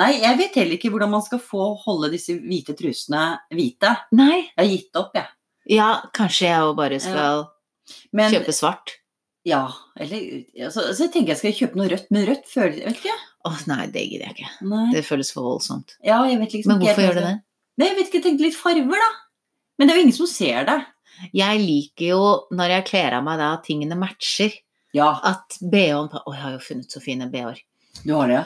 Nei, 0.00 0.10
jeg 0.24 0.38
vet 0.40 0.56
heller 0.58 0.78
ikke 0.78 0.90
hvordan 0.90 1.12
man 1.12 1.22
skal 1.22 1.40
få 1.42 1.68
holde 1.84 2.10
disse 2.14 2.34
hvite 2.40 2.74
trusene 2.78 3.24
hvite. 3.54 3.92
Nei. 4.18 4.40
Jeg 4.48 4.58
har 4.58 4.70
gitt 4.72 5.00
opp, 5.00 5.14
jeg. 5.18 5.30
Ja, 5.74 5.88
kanskje 6.16 6.48
jeg 6.50 6.66
òg 6.66 6.74
bare 6.76 6.98
skal 7.00 7.46
Men, 8.12 8.32
kjøpe 8.34 8.52
svart. 8.56 8.98
Ja, 9.44 9.66
eller 10.00 10.22
altså, 10.66 10.86
Så 10.96 11.06
jeg 11.06 11.12
tenker 11.14 11.34
jeg 11.34 11.40
skal 11.40 11.56
kjøpe 11.56 11.78
noe 11.80 11.88
rødt, 11.92 12.08
men 12.14 12.26
rødt 12.28 12.48
føler 12.48 12.80
jeg 12.80 12.96
ikke. 12.96 13.16
Å 13.44 13.52
nei, 13.68 13.84
det 13.92 14.06
gidder 14.08 14.30
jeg 14.30 14.36
ikke. 14.38 14.52
Nei. 14.70 14.86
Det 14.94 15.04
føles 15.04 15.30
for 15.36 15.46
voldsomt. 15.50 15.96
Ja, 16.04 16.22
jeg 16.28 16.40
vet 16.40 16.56
liksom 16.56 16.72
Men 16.72 16.80
ikke 16.80 16.88
hvorfor 16.94 17.04
helt 17.04 17.10
gjør 17.10 17.20
du 17.20 17.26
det? 17.26 17.34
Nei, 17.74 17.88
jeg 17.90 17.96
vet 17.98 18.08
ikke, 18.08 18.18
jeg 18.20 18.26
tenkte 18.28 18.46
litt 18.46 18.56
farver, 18.58 19.04
da. 19.04 19.10
Men 19.78 19.88
det 19.88 19.94
er 19.94 19.98
jo 19.98 20.04
ingen 20.06 20.16
som 20.16 20.30
ser 20.30 20.68
det. 20.68 20.78
Jeg 21.34 21.60
liker 21.62 22.06
jo 22.08 22.22
når 22.54 22.76
jeg 22.78 22.86
kler 22.88 23.18
av 23.18 23.24
meg 23.26 23.40
da 23.42 23.52
at 23.58 23.64
tingene 23.68 23.98
matcher. 23.98 24.54
Ja, 24.94 25.10
At 25.26 25.56
BH-en 25.60 26.10
Å, 26.14 26.22
jeg 26.30 26.40
har 26.40 26.54
jo 26.54 26.62
funnet 26.62 26.92
så 26.94 27.02
fine 27.02 27.26
BH-er. 27.30 27.60
du 28.04 28.12
har 28.14 28.30
det, 28.30 28.38
ja. 28.40 28.44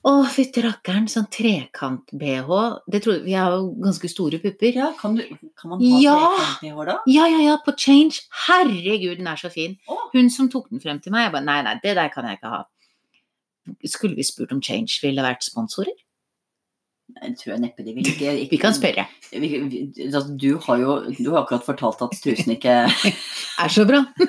Å, 0.00 0.10
fytti 0.32 0.62
rakkeren, 0.64 1.04
sånn 1.12 1.26
trekant-BH. 1.28 2.48
Det 2.88 3.02
tror 3.04 3.18
Vi 3.20 3.34
har 3.36 3.52
jo 3.52 3.66
ganske 3.84 4.08
store 4.08 4.38
pupper. 4.40 4.72
Ja, 4.78 4.86
kan, 4.96 5.18
du, 5.18 5.26
kan 5.60 5.74
man 5.74 5.82
ha 5.82 5.98
Ja! 6.00 6.14
trekant-BH 6.16 6.86
da? 6.88 6.94
Ja, 7.12 7.26
ja, 7.28 7.40
ja, 7.44 7.56
på 7.60 7.74
Change. 7.76 8.22
Herregud, 8.46 9.18
den 9.20 9.28
er 9.28 9.36
så 9.40 9.50
fin. 9.52 9.76
Oh. 9.92 10.06
Hun 10.14 10.32
som 10.32 10.48
tok 10.48 10.70
den 10.72 10.80
frem 10.80 11.02
til 11.04 11.12
meg, 11.12 11.28
jeg 11.28 11.34
bare 11.36 11.44
Nei, 11.44 11.60
nei, 11.66 11.76
det 11.84 11.92
der 12.00 12.08
kan 12.14 12.24
jeg 12.24 12.40
ikke 12.40 12.52
ha. 12.54 12.62
Skulle 13.84 14.16
vi 14.16 14.24
spurt 14.24 14.52
om 14.56 14.62
Change 14.64 14.88
ville 15.04 15.20
vært 15.24 15.44
sponsorer? 15.44 15.92
Jeg 17.20 17.36
tror 17.36 17.52
jeg 17.52 17.60
neppe 17.66 17.84
de 17.84 17.92
vil 17.94 18.06
ikke, 18.06 18.32
ikke 18.44 18.54
Vi 18.54 18.60
kan 18.62 18.74
spørre. 18.76 19.04
Altså, 19.36 20.22
du 20.32 20.56
har 20.64 20.76
jo 20.80 20.90
du 21.18 21.28
har 21.34 21.42
akkurat 21.42 21.64
fortalt 21.66 22.00
at 22.06 22.16
strusen 22.16 22.52
ikke 22.56 22.74
Er 23.64 23.68
så 23.68 23.84
bra. 23.84 24.00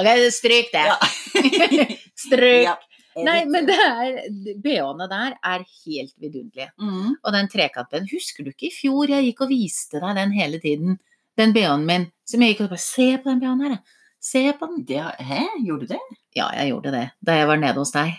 ok, 0.00 0.08
stryk 0.34 0.72
det. 0.74 0.86
Ja. 0.88 0.96
Stryk. 2.18 2.66
Ja, 2.66 2.74
jeg 2.74 2.91
Nei, 3.16 3.44
men 3.44 3.66
det 3.68 3.76
er 3.76 4.20
BH-ene 4.64 5.08
der 5.10 5.34
er 5.44 5.64
helt 5.84 6.14
vidunderlige. 6.22 6.70
mm. 6.80 7.16
Og 7.22 7.32
den 7.36 7.48
trekanten, 7.52 8.06
husker 8.12 8.44
du 8.46 8.50
ikke 8.54 8.68
i 8.70 8.74
fjor 8.74 9.10
jeg 9.12 9.26
gikk 9.30 9.42
og 9.44 9.50
viste 9.52 10.00
deg 10.00 10.16
den 10.16 10.32
hele 10.32 10.60
tiden? 10.62 10.98
Den 11.38 11.52
BH-en 11.56 11.84
min, 11.88 12.06
som 12.28 12.40
jeg 12.44 12.54
gikk 12.54 12.66
og 12.66 12.72
bare 12.74 12.86
Se 12.86 13.10
på 13.18 13.28
den 13.30 13.40
BH-en 13.42 13.66
her. 13.66 13.76
Se 14.22 14.52
på 14.54 14.66
den. 14.70 14.84
det, 14.86 15.02
Hæ, 15.18 15.42
gjorde 15.66 15.86
du 15.88 15.94
det? 15.96 16.00
Ja, 16.36 16.46
jeg 16.56 16.70
gjorde 16.70 16.92
det 16.94 17.06
da 17.26 17.34
jeg 17.36 17.48
var 17.50 17.56
nede 17.60 17.74
hos 17.80 17.90
deg. 17.92 18.12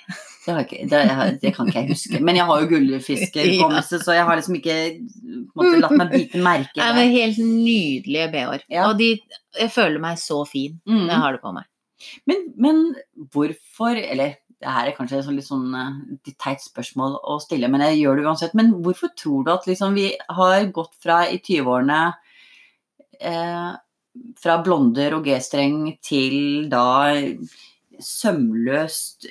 Det, 0.44 0.56
ikke, 0.66 0.80
det, 0.92 1.00
det 1.42 1.54
kan 1.56 1.70
ikke 1.70 1.80
jeg 1.86 1.94
huske. 1.94 2.20
Men 2.20 2.36
jeg 2.36 2.46
har 2.50 2.62
jo 2.62 2.68
gullfiskhukommelse, 2.74 4.00
så 4.04 4.12
jeg 4.18 4.26
har 4.28 4.36
liksom 4.36 4.58
ikke 4.60 4.76
måte, 5.56 5.78
latt 5.80 5.96
meg 5.96 6.12
bite 6.12 6.42
merke 6.44 6.76
i 6.84 6.90
det. 6.98 7.06
helt 7.14 7.38
nydelige 7.40 8.28
BH-er. 8.34 8.66
Ja. 8.70 8.90
Og 8.90 8.98
de, 9.00 9.14
jeg 9.60 9.72
føler 9.72 10.04
meg 10.04 10.20
så 10.20 10.42
fin 10.50 10.80
Mm. 10.84 11.06
når 11.06 11.14
jeg 11.14 11.22
har 11.24 11.38
det 11.38 11.42
på 11.46 11.54
meg. 11.56 11.70
Men, 12.28 12.42
men 12.60 12.82
hvorfor 13.32 13.96
Eller 13.96 14.34
det 14.64 14.72
her 14.72 14.88
er 14.90 14.96
kanskje 14.96 15.20
et 15.20 15.32
litt 15.36 15.48
sånn 15.48 15.74
eh, 15.76 15.96
litt 16.30 16.38
teit 16.40 16.64
spørsmål 16.64 17.18
å 17.28 17.38
stille, 17.44 17.68
men 17.72 17.84
jeg 17.84 18.00
gjør 18.02 18.20
det 18.22 18.28
uansett. 18.30 18.54
Men 18.58 18.72
hvorfor 18.86 19.12
tror 19.20 19.44
du 19.44 19.52
at 19.54 19.68
liksom 19.68 19.98
vi 19.98 20.10
har 20.38 20.70
gått 20.76 20.94
fra 21.04 21.24
i 21.28 21.42
20-årene 21.44 22.00
eh, 23.20 23.74
fra 24.40 24.56
blonder 24.64 25.18
og 25.18 25.28
G-streng 25.28 25.98
til 26.06 26.70
da 26.72 26.86
sømløst 28.04 29.28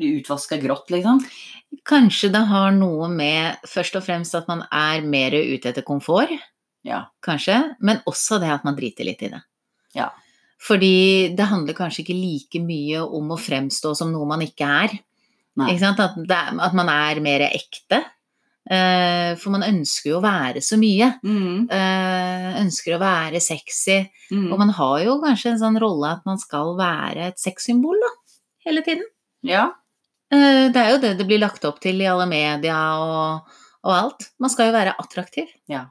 utvaska 0.00 0.56
grått, 0.62 0.90
liksom? 0.92 1.20
Kanskje 1.86 2.30
det 2.34 2.42
har 2.50 2.72
noe 2.74 3.08
med 3.12 3.60
først 3.68 3.98
og 4.00 4.04
fremst 4.06 4.34
at 4.38 4.48
man 4.50 4.64
er 4.74 5.04
mer 5.06 5.34
ute 5.36 5.70
etter 5.72 5.86
komfort, 5.86 6.32
Ja. 6.86 7.06
kanskje, 7.22 7.76
men 7.80 8.00
også 8.08 8.40
det 8.40 8.50
at 8.50 8.64
man 8.64 8.76
driter 8.76 9.04
litt 9.04 9.22
i 9.22 9.28
det. 9.34 9.42
Ja. 9.94 10.10
Fordi 10.60 11.32
det 11.36 11.48
handler 11.48 11.76
kanskje 11.76 12.02
ikke 12.04 12.18
like 12.18 12.60
mye 12.62 13.00
om 13.04 13.32
å 13.32 13.40
fremstå 13.40 13.94
som 13.96 14.10
noe 14.12 14.28
man 14.28 14.42
ikke 14.44 14.66
er. 14.84 14.96
Ikke 15.60 15.80
sant? 15.82 16.00
At, 16.02 16.16
det, 16.16 16.40
at 16.66 16.74
man 16.76 16.90
er 16.92 17.20
mer 17.24 17.46
ekte. 17.48 18.02
Uh, 18.70 19.34
for 19.40 19.50
man 19.54 19.64
ønsker 19.66 20.12
jo 20.12 20.18
å 20.18 20.24
være 20.24 20.62
så 20.62 20.76
mye. 20.80 21.14
Mm, 21.26 21.66
Uh, 21.70 22.58
ønsker 22.60 22.94
å 22.94 23.00
være 23.02 23.40
sexy. 23.42 24.02
mm. 24.30 24.50
Og 24.52 24.60
man 24.60 24.72
har 24.76 24.98
jo 25.06 25.16
kanskje 25.22 25.54
en 25.54 25.62
sånn 25.62 25.78
rolle 25.80 26.12
at 26.18 26.26
man 26.28 26.38
skal 26.38 26.74
være 26.78 27.30
et 27.30 27.40
sexsymbol, 27.40 27.98
da. 28.02 28.10
Hele 28.66 28.84
tiden. 28.86 29.06
Ja. 29.46 29.70
Uh, 30.30 30.68
det 30.70 30.76
er 30.76 30.92
jo 30.92 31.00
det 31.02 31.14
det 31.18 31.26
blir 31.26 31.40
lagt 31.42 31.64
opp 31.66 31.80
til 31.82 32.02
i 32.02 32.10
alle 32.10 32.28
media 32.30 32.76
og, 33.00 33.56
og 33.86 33.96
alt. 33.96 34.28
Man 34.38 34.52
skal 34.52 34.70
jo 34.70 34.76
være 34.76 34.94
attraktiv. 35.00 35.50
Ja. 35.72 35.86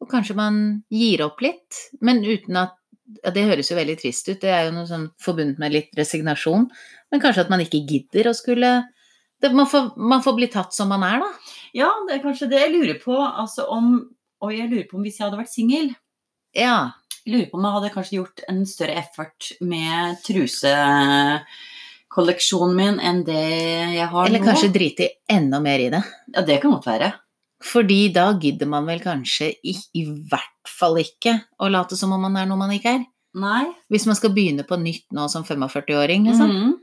Og 0.00 0.10
kanskje 0.10 0.38
man 0.38 0.58
gir 0.94 1.22
opp 1.26 1.42
litt, 1.44 1.84
men 2.00 2.24
uten 2.24 2.56
at 2.64 2.74
ja, 3.22 3.30
Det 3.32 3.44
høres 3.48 3.70
jo 3.70 3.76
veldig 3.78 3.96
trist 4.00 4.28
ut, 4.28 4.40
det 4.42 4.50
er 4.52 4.62
jo 4.68 4.74
noe 4.76 4.86
sånn 4.88 5.06
forbundet 5.22 5.58
med 5.62 5.72
litt 5.74 5.90
resignasjon. 5.96 6.64
Men 7.10 7.20
kanskje 7.22 7.42
at 7.46 7.52
man 7.52 7.62
ikke 7.64 7.86
gidder 7.88 8.24
å 8.30 8.34
skulle 8.36 8.70
det, 9.40 9.52
man, 9.54 9.66
får, 9.70 9.82
man 9.96 10.22
får 10.24 10.34
bli 10.34 10.46
tatt 10.50 10.74
som 10.74 10.88
man 10.90 11.02
er, 11.06 11.18
da. 11.22 11.28
ja, 11.78 11.90
det 12.08 12.14
er 12.16 12.22
kanskje 12.24 12.48
det 12.50 12.58
jeg 12.58 12.72
lurer 12.74 12.98
på. 13.02 13.14
Altså 13.14 13.62
om 13.70 13.84
Og 14.42 14.52
jeg 14.54 14.68
lurer 14.70 14.86
på 14.90 14.96
om 14.98 15.02
hvis 15.06 15.18
jeg 15.18 15.26
hadde 15.28 15.40
vært 15.40 15.54
singel 15.54 15.86
Ja. 16.56 16.78
Jeg 17.24 17.32
lurer 17.34 17.48
på 17.50 17.56
om 17.58 17.64
jeg 17.66 17.74
hadde 17.76 17.94
kanskje 17.94 18.16
gjort 18.18 18.38
en 18.48 18.60
større 18.66 18.94
effort 18.98 19.40
med 19.60 20.16
trusekolleksjonen 20.26 22.74
min 22.78 23.00
enn 23.04 23.24
det 23.26 23.44
jeg 23.98 24.08
har 24.10 24.26
Eller 24.26 24.40
nå. 24.42 24.46
kanskje 24.48 24.72
drite 24.74 25.08
enda 25.28 25.60
mer 25.60 25.78
i 25.82 25.90
det. 25.92 26.02
Ja, 26.34 26.40
det 26.46 26.60
kan 26.62 26.70
godt 26.72 26.86
være. 26.88 27.12
Fordi 27.64 28.12
da 28.14 28.28
gidder 28.38 28.68
man 28.70 28.86
vel 28.86 29.00
kanskje 29.02 29.48
i, 29.66 29.72
i 29.98 30.04
hvert 30.30 30.68
fall 30.70 30.98
ikke 31.02 31.32
å 31.58 31.68
late 31.72 31.96
som 31.98 32.12
om 32.14 32.20
man 32.22 32.36
er 32.38 32.46
noe 32.46 32.58
man 32.60 32.70
ikke 32.74 32.92
er. 32.98 33.06
Nei. 33.38 33.64
Hvis 33.90 34.06
man 34.06 34.16
skal 34.18 34.30
begynne 34.34 34.64
på 34.66 34.78
nytt 34.80 35.08
nå 35.14 35.26
som 35.30 35.44
45-åring, 35.44 36.28
liksom. 36.30 36.52
Mhm. 36.52 36.76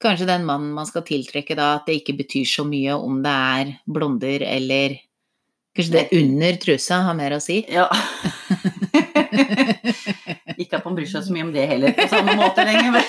Kanskje 0.00 0.26
den 0.28 0.44
mannen 0.46 0.70
man 0.76 0.86
skal 0.86 1.02
tiltrekke 1.02 1.56
da, 1.58 1.72
at 1.80 1.86
det 1.88 1.96
ikke 2.00 2.14
betyr 2.20 2.46
så 2.46 2.62
mye 2.64 2.94
om 2.94 3.16
det 3.24 3.32
er 3.34 3.72
blonder 3.90 4.44
eller 4.46 4.94
Kanskje 5.78 5.92
det 5.94 6.08
under 6.18 6.56
trusa 6.62 7.00
har 7.06 7.14
mer 7.18 7.34
å 7.36 7.40
si. 7.42 7.60
Ja. 7.70 7.84
ikke 10.58 10.78
at 10.78 10.84
man 10.86 10.96
bryr 10.96 11.06
seg 11.10 11.22
så 11.26 11.34
mye 11.34 11.44
om 11.46 11.52
det 11.54 11.66
heller 11.70 11.94
på 11.94 12.06
samme 12.10 12.34
måte 12.38 12.64
lenger. 12.66 12.90
men- 12.96 13.04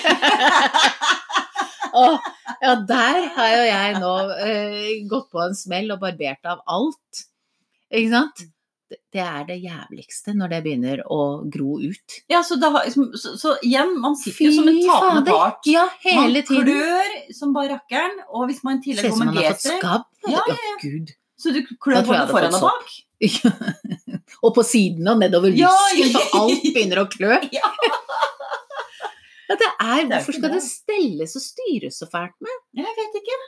Åh, 1.92 2.28
ja, 2.70 2.76
der 2.88 3.20
har 3.34 3.50
jo 3.56 3.66
jeg 3.66 3.98
nå 4.00 4.14
uh, 4.30 4.88
gått 5.10 5.28
på 5.34 5.42
en 5.44 5.58
smell 5.58 5.90
og 5.94 6.00
barbert 6.06 6.46
av 6.48 6.62
alt. 6.70 7.26
Ikke 7.90 8.10
sant? 8.14 8.42
Det, 8.90 9.22
er 9.22 9.44
det 9.46 9.56
jævligste 9.62 10.32
når 10.34 10.50
det 10.50 10.58
begynner 10.64 11.00
å 11.14 11.18
gro 11.50 11.76
ut. 11.78 12.14
Ja, 12.30 12.40
så, 12.46 12.56
da, 12.58 12.72
så, 12.90 13.36
så 13.38 13.52
igjen, 13.62 13.92
man 14.02 14.16
sitter 14.18 14.48
jo 14.48 14.54
som 14.56 14.66
en 14.70 14.80
tapende 14.82 15.30
part. 15.30 15.60
Ja, 15.70 15.84
hele 16.02 16.40
man 16.40 16.48
tiden. 16.48 16.70
klør 16.70 17.12
som 17.36 17.52
bare 17.54 17.76
rakkeren, 17.76 18.16
og 18.34 18.48
hvis 18.50 18.64
man 18.66 18.80
i 18.82 18.96
Ser 18.96 19.06
tillegg 19.06 19.12
ut 19.12 19.18
som 19.20 19.30
man 19.30 19.38
har 19.38 19.46
fått 19.52 19.66
skabb. 19.68 20.08
Ja, 20.26 20.42
ja, 20.42 20.42
Ja, 20.48 20.74
Oh, 20.74 20.82
gud. 20.82 21.14
så 21.38 21.54
du 21.54 21.60
klør 21.78 22.02
både 22.08 22.24
foran 22.32 22.58
og 22.58 22.66
bak? 22.66 22.90
Ja. 23.20 23.52
og 24.44 24.54
på 24.56 24.62
siden 24.66 25.06
og 25.12 25.22
nedover 25.22 25.54
Ja, 25.54 25.70
lysken, 25.94 26.10
ja, 26.10 26.18
ja. 26.18 26.26
for 26.32 26.40
alt 26.48 26.66
begynner 26.74 27.02
å 27.04 27.08
klø. 27.14 27.38
Ja. 27.60 27.70
Ja, 29.50 29.56
det 29.58 29.68
er, 29.82 30.04
hvorfor 30.12 30.36
skal 30.36 30.52
det 30.52 30.60
det. 30.60 30.66
stelles 30.68 31.32
og 31.34 31.42
styres 31.42 31.98
så 31.98 32.06
fælt 32.10 32.36
med? 32.44 32.60
Jeg 32.78 32.92
vet 32.98 33.16
ikke. 33.18 33.38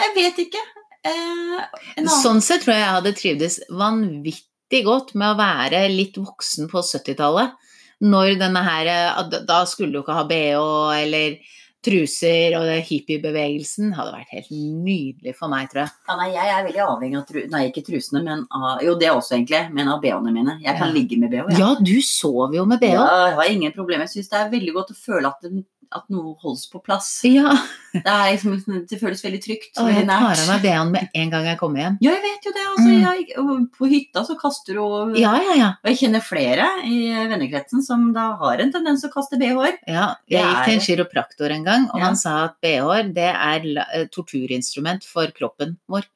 Jeg 0.00 0.14
vet 0.16 0.38
ikke. 0.46 0.62
Eh, 1.04 2.06
Sånn 2.22 2.40
sett 2.44 2.62
tror 2.64 2.76
jeg 2.76 2.84
jeg 2.84 2.94
hadde 2.96 3.12
trivdes 3.18 3.58
vanvittig 3.76 4.80
godt 4.86 5.12
med 5.18 5.34
å 5.34 5.38
være 5.40 5.82
litt 5.92 6.16
voksen 6.16 6.70
på 6.72 6.80
70-tallet. 6.80 7.58
Når 8.02 8.38
denne 8.40 8.62
her 8.66 8.88
eh, 8.90 9.36
Da 9.46 9.60
skulle 9.68 9.92
du 9.94 10.00
ikke 10.00 10.16
ha 10.16 10.24
bh 10.26 10.96
eller 11.02 11.36
truser, 11.82 12.54
og 12.58 12.68
hippiebevegelsen 12.88 13.92
hadde 13.96 14.12
vært 14.14 14.32
helt 14.36 14.50
nydelig 14.54 15.34
for 15.38 15.50
meg, 15.52 15.68
tror 15.72 15.82
jeg. 15.84 15.92
Ja, 16.08 16.16
nei, 16.20 16.28
jeg 16.34 16.52
er 16.54 16.64
veldig 16.68 16.82
avhengig 16.86 17.18
av 17.20 17.26
tru... 17.28 17.40
Nei, 17.52 17.62
ikke 17.70 17.84
trusene, 17.86 18.22
men 18.26 18.44
av 18.54 18.82
Jo, 18.86 18.94
det 19.00 19.10
også, 19.10 19.34
egentlig. 19.38 19.62
Men 19.74 19.90
av 19.92 20.00
BH-ene 20.04 20.32
mine. 20.34 20.56
Jeg 20.62 20.78
kan 20.78 20.88
Ja. 20.88 20.94
ligge 20.94 21.18
med 21.18 21.30
BH. 21.34 21.50
Ja. 21.52 21.58
Ja, 21.58 21.70
du 21.78 21.94
sover 22.06 22.54
jo 22.60 22.64
med 22.66 22.80
bh. 22.80 22.92
Ja, 22.94 23.06
jeg 23.28 23.34
har 23.40 23.50
ingen 23.56 23.72
problemer. 23.74 24.06
Jeg 24.06 24.16
syns 24.22 24.30
det 24.32 24.38
er 24.40 24.50
veldig 24.54 24.74
godt 24.78 24.94
å 24.94 24.98
føle 24.98 25.26
at, 25.32 25.42
det, 25.42 25.64
at 25.94 26.04
noe 26.12 26.34
holdes 26.42 26.66
på 26.72 26.80
plass. 26.84 27.08
Ja. 27.28 27.52
Det, 27.92 28.02
liksom, 28.32 28.54
det 28.88 28.96
føles 29.00 29.20
veldig 29.24 29.40
trygt. 29.44 29.76
Og 29.82 29.90
jeg 29.92 30.06
tar 30.08 30.30
av 30.32 30.46
meg 30.48 30.62
bh-en 30.64 30.92
med 30.94 31.10
en 31.20 31.32
gang 31.32 31.44
jeg 31.50 31.58
kommer 31.60 31.82
hjem. 31.82 31.98
Ja, 32.00 32.14
jeg 32.16 32.22
vet 32.24 32.46
jo 32.48 32.52
det. 32.56 32.62
Altså, 32.70 32.86
Mm. 32.88 33.02
jeg, 33.02 33.68
på 33.76 33.88
hytta 33.90 34.22
så 34.24 34.36
kaster 34.40 34.78
du 34.78 35.18
Ja, 35.20 35.34
ja, 35.44 35.54
ja. 35.58 35.68
og 35.82 35.90
jeg 35.90 35.98
kjenner 36.00 36.24
flere 36.24 36.68
i 36.88 36.96
vennekretsen 37.28 37.84
som 37.84 38.08
da 38.16 38.30
har 38.40 38.62
en 38.64 38.72
tendens 38.72 39.04
å 39.04 39.12
kaste 39.12 39.36
BH-er. 39.40 39.76
ja. 39.86 40.14
Jeg 40.32 40.40
gikk 40.44 40.64
til 40.64 40.74
en 40.74 40.86
kiropraktor 40.86 41.50
en 41.52 41.64
gang, 41.68 41.86
og 41.92 42.00
han 42.00 42.16
sa 42.16 42.44
at 42.46 42.56
bh-er 42.64 43.12
det 43.12 43.28
er 43.28 43.68
eh, 43.84 44.06
torturinstrument 44.12 45.04
for 45.04 45.26
kroppen 45.36 45.76
vår. 45.88 46.08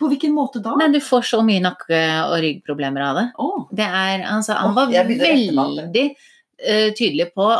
På 0.00 0.08
hvilken 0.08 0.32
måte 0.32 0.62
da? 0.64 0.74
Men 0.80 0.92
du 0.92 0.98
får 0.98 1.26
så 1.28 1.42
mye 1.44 1.60
nakke- 1.60 2.24
og 2.26 2.38
ryggproblemer 2.40 3.02
av 3.04 3.16
det. 3.20 3.26
Oh. 3.38 3.66
Det 3.70 3.84
er, 3.84 4.22
han, 4.24 4.42
han 4.42 4.74
var 4.74 4.88
opp, 4.88 5.10
veldig 5.20 6.06
uh, 6.10 6.90
tydelig 6.96 7.26
på 7.36 7.50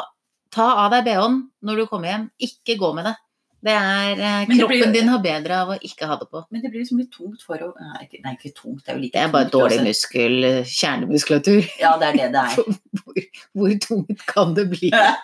ta 0.50 0.66
av 0.84 0.90
deg 0.94 1.04
bh-en 1.06 1.42
når 1.62 1.76
du 1.76 1.86
kommer 1.90 2.08
hjem, 2.10 2.30
ikke 2.42 2.76
gå 2.80 2.94
med 2.96 3.04
det. 3.10 3.16
Det 3.60 3.72
er, 3.76 4.12
eh, 4.16 4.46
Men 4.48 4.56
det 4.56 4.56
kroppen 4.62 4.78
blir- 4.80 4.92
din 4.94 5.08
har 5.12 5.18
bedre 5.20 5.56
av 5.62 5.68
å 5.68 5.78
ikke 5.84 6.06
ha 6.08 6.16
det 6.16 6.30
på. 6.32 6.44
men 6.50 6.62
det 6.62 6.70
blir 6.70 6.80
liksom 6.80 6.98
litt 6.98 7.10
tungt 7.12 7.42
for 7.44 7.58
å 7.60 7.74
Nei, 7.78 8.06
ikke, 8.08 8.54
tungt, 8.56 8.84
det 8.86 8.88
er 8.88 8.94
jo 8.96 9.00
like 9.02 9.12
Det 9.12 9.20
er 9.20 9.28
bare 9.34 9.44
tungt 9.50 9.52
dårlig 9.52 9.80
muskel, 9.84 10.44
eh, 10.44 10.64
kjernemuskulatur. 10.64 11.68
Ja, 11.78 11.96
det 11.98 12.06
er 12.08 12.12
det 12.16 12.32
det 12.32 12.40
er. 12.40 12.56
Hvor, 13.00 13.14
hvor 13.54 13.78
tungt 13.84 14.26
kan 14.26 14.54
det 14.54 14.64
bli? 14.70 14.90
ja, 14.94 15.14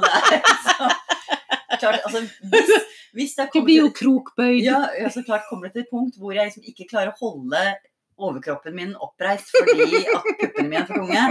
det 0.00 0.10
er 0.14 0.42
så 0.70 1.78
klart, 1.80 2.00
altså, 2.04 2.20
hvis, 2.52 2.70
hvis 3.16 3.34
jeg 3.38 3.48
Du 3.54 3.62
blir 3.64 3.80
jo 3.82 3.90
krokbøyd. 3.90 4.62
ja, 4.64 4.80
ja, 5.00 5.08
så 5.10 5.24
klart 5.26 5.42
kommer 5.50 5.66
det 5.68 5.72
til 5.74 5.82
et 5.86 5.90
punkt 5.92 6.18
hvor 6.20 6.32
jeg 6.36 6.50
liksom 6.50 6.62
ikke 6.70 6.88
klarer 6.90 7.10
å 7.14 7.18
holde 7.18 7.62
overkroppen 8.20 8.74
min 8.76 8.94
oppreist 9.00 9.48
fordi 9.56 10.04
at 10.04 10.22
puppene 10.42 10.68
mine 10.68 10.82
er 10.82 10.86
for 10.86 10.94
tunge, 11.00 11.22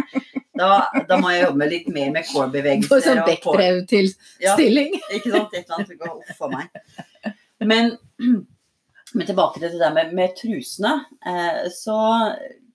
da, 0.59 0.69
da 1.09 1.17
må 1.21 1.31
jeg 1.33 1.45
jobbe 1.47 1.69
litt 1.71 1.89
mer 1.95 2.11
med 2.15 2.27
core-bevegelser. 2.29 3.01
sånn 3.07 3.21
og 3.23 3.25
core- 3.25 3.33
dekkbrev 3.33 3.81
til 3.89 4.11
Ja. 4.43 4.53
stilling. 4.59 4.93
Ikke 5.15 5.31
sant? 5.33 5.53
Et 5.55 5.63
eller 5.65 5.79
annet 5.79 5.91
som 5.93 5.99
går 6.03 6.15
opp 6.17 6.31
for 6.37 6.53
meg. 6.53 7.33
Men, 7.59 7.93
men 8.19 9.27
tilbake 9.27 9.59
til 9.59 9.69
det 9.73 9.79
der 9.81 9.93
med, 9.95 10.13
med 10.15 10.35
trusene. 10.37 10.97
Eh, 11.25 11.67
så 11.73 11.97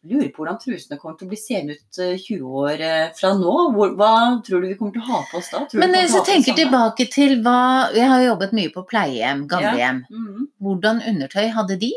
lurer 0.04 0.28
på 0.34 0.42
hvordan 0.42 0.58
trusene 0.60 0.98
kommer 1.00 1.16
til 1.16 1.24
å 1.24 1.30
bli 1.30 1.38
seende 1.40 1.76
ut 1.78 1.98
eh, 2.04 2.18
20 2.20 2.56
år 2.60 2.82
eh, 2.84 3.04
fra 3.16 3.30
nå. 3.38 3.54
Hvor, 3.76 3.94
hva 3.96 4.10
tror 4.44 4.60
du 4.60 4.66
vi 4.68 4.74
kommer 4.76 4.92
til 4.98 5.04
å 5.04 5.08
ha 5.14 5.20
på 5.30 5.38
oss 5.40 5.48
da? 5.54 5.62
Tror 5.70 5.80
Men 5.80 5.94
hvis 5.96 6.12
jeg 6.18 6.26
tenker 6.28 6.58
tilbake 6.58 7.06
til 7.14 7.38
hva 7.46 7.88
Jeg 7.96 8.10
har 8.10 8.20
jobbet 8.26 8.52
mye 8.58 8.72
på 8.74 8.84
pleiehjem, 8.90 9.46
gamlehjem. 9.48 10.02
Mhm. 10.12 10.48
Hvordan 10.60 11.00
undertøy 11.12 11.48
hadde 11.56 11.78
de? 11.80 11.92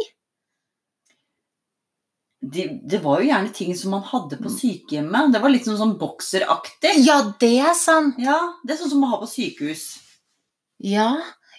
Det, 2.54 2.66
det 2.90 3.00
var 3.04 3.22
jo 3.22 3.30
gjerne 3.30 3.54
ting 3.56 3.74
som 3.78 3.94
man 3.96 4.04
hadde 4.08 4.40
på 4.42 4.52
sykehjemmet. 4.52 5.32
Det 5.34 5.42
var 5.44 5.54
litt 5.54 5.68
sånn, 5.68 5.80
sånn 5.80 5.96
bokseraktig. 6.00 6.94
Ja, 7.06 7.20
det 7.42 7.54
er 7.64 7.74
sant! 7.78 8.20
Ja, 8.22 8.38
det 8.64 8.76
er 8.76 8.82
sånn 8.82 8.94
som 8.94 9.04
man 9.04 9.14
har 9.14 9.22
på 9.24 9.30
sykehus. 9.32 9.88
Ja. 10.84 11.10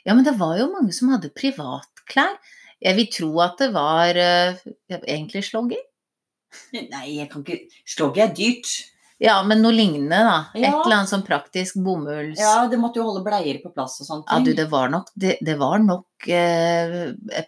ja, 0.05 0.15
men 0.15 0.25
det 0.27 0.37
var 0.39 0.57
jo 0.61 0.71
mange 0.73 0.95
som 0.95 1.11
hadde 1.13 1.33
privatklær. 1.35 2.39
Jeg 2.79 2.95
vil 2.95 3.09
tro 3.11 3.33
at 3.43 3.59
det 3.59 3.73
var 3.75 4.15
uh, 4.15 4.61
egentlig 5.01 5.43
sloggy. 5.49 5.81
Nei, 6.73 7.19
jeg 7.19 7.29
kan 7.33 7.43
ikke 7.45 7.83
Slogget 7.89 8.25
er 8.29 8.37
dyrt. 8.37 8.71
Ja, 9.19 9.41
men 9.43 9.59
noe 9.65 9.75
lignende, 9.75 10.19
da. 10.23 10.37
Et 10.55 10.69
eller 10.69 10.95
annet 11.01 11.11
sånn 11.11 11.25
praktisk 11.27 11.81
bomulls... 11.83 12.39
Ja, 12.39 12.69
det 12.71 12.79
måtte 12.79 13.01
jo 13.01 13.07
holde 13.09 13.25
bleier 13.27 13.59
på 13.59 13.73
plass 13.75 13.97
og 13.99 14.07
sånne 14.07 14.29
Ja, 14.31 14.39
du, 14.47 14.53
det 14.55 14.69
var 14.71 14.93
nok, 14.93 15.11
det, 15.19 15.33
det 15.43 15.57
var 15.59 15.83
nok 15.83 16.29
eh, 16.31 16.95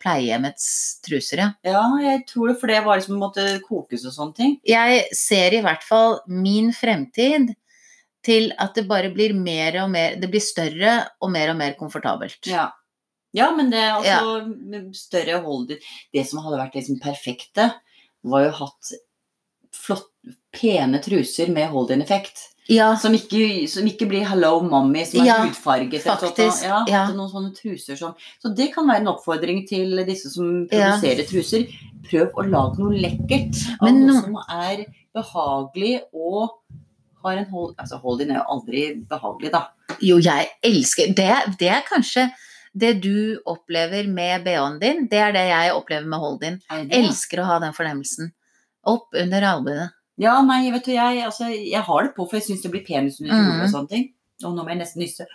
pleiehjemmets 0.03 0.67
truser, 1.07 1.45
ja. 1.45 1.49
Ja, 1.67 1.85
jeg 2.03 2.25
tror 2.27 2.51
det, 2.51 2.57
for 2.59 2.75
det 2.75 2.81
var 2.87 2.99
liksom 2.99 3.23
måtte 3.23 3.47
kokes 3.69 4.03
og 4.11 4.17
sånne 4.17 4.39
ting. 4.41 4.57
Jeg 4.67 5.05
ser 5.15 5.55
i 5.55 5.63
hvert 5.63 5.87
fall 5.87 6.19
min 6.27 6.73
fremtid 6.75 7.55
til 8.27 8.51
at 8.61 8.75
det 8.77 8.89
bare 8.91 9.13
blir 9.15 9.33
mer 9.37 9.79
og 9.85 9.93
mer 9.95 10.19
Det 10.21 10.29
blir 10.29 10.43
større 10.45 10.97
og 11.23 11.31
mer 11.33 11.55
og 11.55 11.57
mer 11.61 11.79
komfortabelt. 11.79 12.43
Ja. 12.51 12.67
ja, 13.37 13.47
men 13.57 13.71
det 13.73 13.79
er 13.81 13.95
altså 13.95 14.43
ja. 14.43 14.83
større 14.97 15.39
hold 15.47 15.71
Det 15.79 16.27
som 16.27 16.43
hadde 16.45 16.61
vært 16.61 16.77
liksom 16.81 16.99
perfekte, 17.01 17.71
var 18.27 18.49
jo 18.49 18.53
hatt 18.59 18.93
flott, 19.73 20.11
pene 20.53 20.99
truser 21.03 21.51
med 21.53 21.69
hold-in-effekt. 21.71 22.47
Ja, 22.71 22.93
Som 22.97 23.15
ikke, 23.17 23.67
som 23.69 23.87
ikke 23.87 24.07
blir 24.07 24.25
'hello 24.25 24.61
mommy', 24.63 25.05
som 25.05 25.21
er 25.23 25.27
Ja, 25.27 25.39
hudfarget. 25.43 26.03
faktisk, 26.05 26.63
Ja, 26.63 26.85
ja. 26.87 27.07
noen 27.11 27.31
sånne 27.31 27.55
truser 27.55 27.97
som 27.97 28.15
Så 28.43 28.55
det 28.55 28.73
kan 28.73 28.87
være 28.87 29.01
en 29.01 29.09
oppfordring 29.09 29.67
til 29.69 30.05
disse 30.07 30.31
som 30.31 30.69
produserer 30.69 31.27
truser. 31.27 31.67
Prøv 32.09 32.31
å 32.35 32.47
lage 32.47 32.79
noe 32.79 32.95
lekkert. 32.95 33.57
Av 33.81 33.89
Men 33.91 34.07
noe 34.07 34.23
som 34.23 34.37
er 34.49 34.87
behagelig 35.15 36.01
og 36.15 36.51
har 37.25 37.37
en 37.39 37.51
hold... 37.51 37.75
Altså, 37.77 37.99
hold-in 38.01 38.31
er 38.31 38.37
jo 38.37 38.45
aldri 38.49 39.05
behagelig, 39.09 39.51
da. 39.51 39.67
jo, 40.01 40.19
jeg 40.19 40.49
elsker 40.63 41.15
det, 41.15 41.59
det 41.59 41.69
er 41.69 41.83
kanskje 41.83 42.31
det 42.73 43.01
du 43.03 43.41
opplever 43.47 44.07
med 44.07 44.45
BH-en 44.45 44.79
din, 44.79 45.07
det 45.11 45.19
er 45.19 45.33
det 45.33 45.49
jeg 45.49 45.73
opplever 45.75 46.07
med 46.07 46.19
hold 46.19 46.41
din. 46.41 46.61
Det 46.71 46.89
det? 46.89 47.01
Elsker 47.03 47.41
å 47.43 47.49
ha 47.49 47.59
den 47.59 47.73
fornemmelsen. 47.73 48.31
Opp 48.87 49.13
under 49.13 49.43
albuene. 49.43 49.91
Ja, 50.21 50.39
nei, 50.45 50.67
vet 50.75 50.87
du, 50.87 50.93
jeg, 50.93 51.25
altså, 51.25 51.49
jeg 51.49 51.85
har 51.87 52.07
det 52.07 52.15
på, 52.17 52.27
for 52.29 52.39
jeg 52.39 52.51
syns 52.51 52.65
det 52.65 52.73
blir 52.75 52.87
penis 52.87 53.21
under 53.23 53.33
kjolen 53.33 53.63
og 53.65 53.73
sånne 53.73 53.93
ting. 53.95 54.09
Og 54.41 54.55
nå 54.57 54.65
må 54.65 54.73
jeg 54.73 54.81
nesten 54.81 55.03
nysse. 55.03 55.27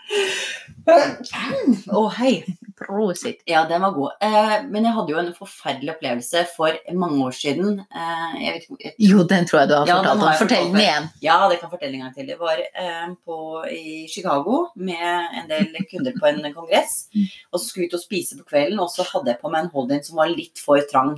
Å, 1.94 2.00
hei. 2.18 2.32
Prosit. 2.76 3.44
Ja, 3.48 3.62
den 3.70 3.84
var 3.86 3.94
god. 3.96 4.16
Eh, 4.26 4.56
men 4.68 4.88
jeg 4.88 4.96
hadde 4.98 5.14
jo 5.14 5.20
en 5.22 5.30
forferdelig 5.38 5.94
opplevelse 5.94 6.42
for 6.56 6.76
mange 6.98 7.22
år 7.24 7.36
siden. 7.38 7.78
Eh, 7.86 8.34
jeg 8.42 8.56
vet 8.56 8.66
ikke 8.66 8.80
jeg, 8.82 8.96
Jo, 9.12 9.22
den 9.30 9.48
tror 9.48 9.62
jeg 9.62 9.70
du 9.70 9.76
har 9.78 9.92
Ja, 9.92 10.00
fortalt 10.02 10.26
om. 10.26 10.40
Fortell 10.42 10.72
den 10.74 10.82
igjen. 10.82 11.08
Ja, 11.24 11.38
det 11.52 11.60
kan 11.60 11.70
jeg 11.70 11.76
fortelle 11.78 12.00
en 12.00 12.06
gang 12.08 12.16
til. 12.18 12.32
Det 12.32 12.40
var 12.42 12.64
eh, 12.66 13.06
på, 13.30 13.38
i 13.72 13.94
Chicago 14.12 14.64
med 14.76 15.38
en 15.40 15.52
del 15.54 15.70
kunder 15.92 16.18
på 16.18 16.32
en 16.32 16.50
kongress. 16.58 16.98
Mm. 17.14 17.30
Og 17.54 17.60
så 17.60 17.64
skulle 17.68 17.86
vi 17.86 17.94
ut 17.94 18.00
og 18.00 18.04
spise 18.04 18.40
på 18.42 18.50
kvelden, 18.50 18.82
og 18.84 18.90
så 18.92 19.06
hadde 19.14 19.32
jeg 19.32 19.42
på 19.44 19.54
meg 19.54 19.68
en 19.68 19.72
hold-in 19.78 20.04
som 20.08 20.20
var 20.20 20.34
litt 20.34 20.60
for 20.66 20.82
trang. 20.92 21.16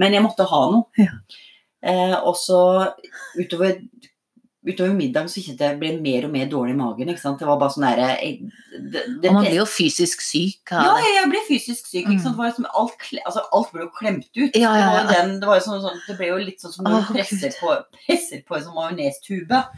Men 0.00 0.14
jeg 0.14 0.24
måtte 0.24 0.46
ha 0.48 0.62
noe. 0.72 0.88
Ja. 1.00 1.10
Eh, 1.84 2.14
og 2.24 2.36
så 2.40 2.60
utover, 3.36 3.78
utover 4.66 4.94
middagen 4.96 5.28
så 5.30 5.42
kjente 5.44 5.66
jeg 5.68 5.78
ble 5.80 5.92
mer 6.02 6.26
og 6.26 6.32
mer 6.34 6.48
dårlig 6.50 6.74
i 6.74 6.78
magen. 6.78 7.10
Ikke 7.12 7.22
sant? 7.22 7.40
Det 7.40 7.48
var 7.48 7.58
bare 7.60 7.74
sånn 7.74 7.86
derre 7.86 8.08
det, 8.16 9.02
det, 9.22 9.28
Og 9.28 9.36
man 9.38 9.46
blir 9.46 9.58
jo 9.60 9.66
fysisk 9.70 10.24
syk 10.24 10.72
av 10.74 10.88
ja, 10.88 11.10
jeg 11.20 11.32
ble 11.32 11.42
fysisk 11.48 11.90
syk. 11.90 12.06
Ikke 12.06 12.22
sant? 12.24 12.34
Det 12.34 12.40
var 12.40 12.52
liksom 12.52 12.70
alt, 12.72 13.10
altså, 13.24 13.44
alt 13.58 13.74
ble 13.74 13.84
jo 13.84 13.90
klemt 13.98 14.30
ut. 14.32 14.56
Ja, 14.56 14.72
ja, 14.78 14.86
Det, 14.86 15.02
ja. 15.02 15.10
den, 15.12 15.36
det, 15.42 15.50
var 15.50 15.60
jo 15.60 15.66
sånn, 15.68 15.84
sånn, 15.84 16.00
det 16.08 16.16
ble 16.20 16.32
jo 16.32 16.40
litt 16.42 16.64
sånn 16.64 16.74
som 16.74 16.88
når 16.88 17.04
du 17.04 17.12
presser 17.18 17.60
på, 17.60 17.76
presser 18.00 18.42
på 18.46 18.58
en 18.58 18.66
sånn 18.66 18.78
majonestube. 18.78 19.66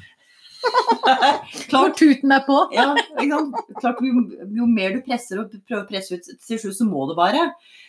Hvor 0.58 1.68
Klart, 1.68 1.98
tuten 2.00 2.32
er 2.34 2.40
på. 2.46 2.56
ja? 2.74 2.88
Klart 3.78 4.00
jo, 4.02 4.24
jo 4.56 4.66
mer 4.66 4.96
du 4.96 5.04
presser 5.06 5.42
og 5.42 5.52
prøver 5.68 5.84
å 5.84 5.88
presse 5.90 6.18
ut, 6.18 6.32
til 6.46 6.60
slutt 6.60 6.78
så 6.80 6.86
må 6.88 7.06
det 7.10 7.18
bare. 7.18 7.44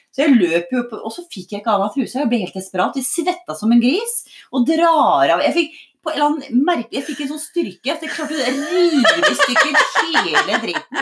Så 0.09 0.23
jeg 0.25 0.39
løp 0.39 0.71
jo 0.73 0.81
opp, 0.83 0.95
og 1.05 1.11
så 1.13 1.23
fikk 1.29 1.53
jeg 1.53 1.61
ikke 1.61 1.75
av 1.75 1.83
meg 1.83 1.93
trusa. 1.93 2.23
Jeg 2.23 2.31
ble 2.31 2.41
helt 2.41 2.57
desperat. 2.57 2.97
Jeg 2.97 3.05
svetta 3.05 3.55
som 3.57 3.71
en 3.73 3.83
gris 3.83 4.15
og 4.49 4.65
drar 4.67 5.35
av. 5.35 5.43
Jeg 5.45 5.55
fikk 5.57 5.77
på 5.99 6.11
en 6.11 6.15
eller 6.15 6.27
annen 6.29 6.63
merke, 6.65 6.93
jeg 6.95 7.05
fikk 7.09 7.25
en 7.25 7.33
sånn 7.33 7.43
styrke 7.43 7.93
at 7.93 8.03
jeg 8.05 8.13
klarte 8.13 8.37
å 8.37 8.53
rive 8.55 9.15
i 9.19 9.35
stykker 9.41 9.79
hele 9.99 10.59
driten. 10.63 11.01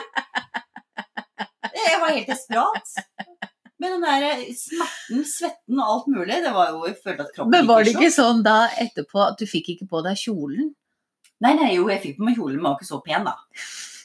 Jeg 1.78 2.00
var 2.02 2.15
helt 2.15 2.32
desperat. 2.32 2.96
Men 3.78 3.93
den 3.93 4.06
der 4.08 4.39
smerten, 4.58 5.22
svetten 5.30 5.78
og 5.78 5.91
alt 5.93 6.08
mulig, 6.10 6.39
det 6.41 6.50
var 6.56 6.72
jo 6.74 6.88
Jeg 6.88 6.96
følte 6.98 7.28
at 7.28 7.36
kroppen 7.36 7.54
Men 7.54 7.67
var 7.70 7.86
det 7.86 7.93
ikke 7.93 8.10
sånn 8.10 8.39
da 8.46 8.56
etterpå 8.74 9.22
at 9.22 9.38
du 9.38 9.46
fikk 9.46 9.76
ikke 9.76 9.86
på 9.91 10.02
deg 10.06 10.17
kjolen? 10.17 10.72
Nei, 11.46 11.52
nei, 11.54 11.76
jo, 11.76 11.86
jeg 11.91 12.02
fikk 12.02 12.17
på 12.17 12.26
meg 12.26 12.39
kjolen, 12.39 12.58
men 12.58 12.72
var 12.72 12.80
ikke 12.80 12.89
så 12.89 12.98
pen, 13.06 13.28
da. 13.28 13.36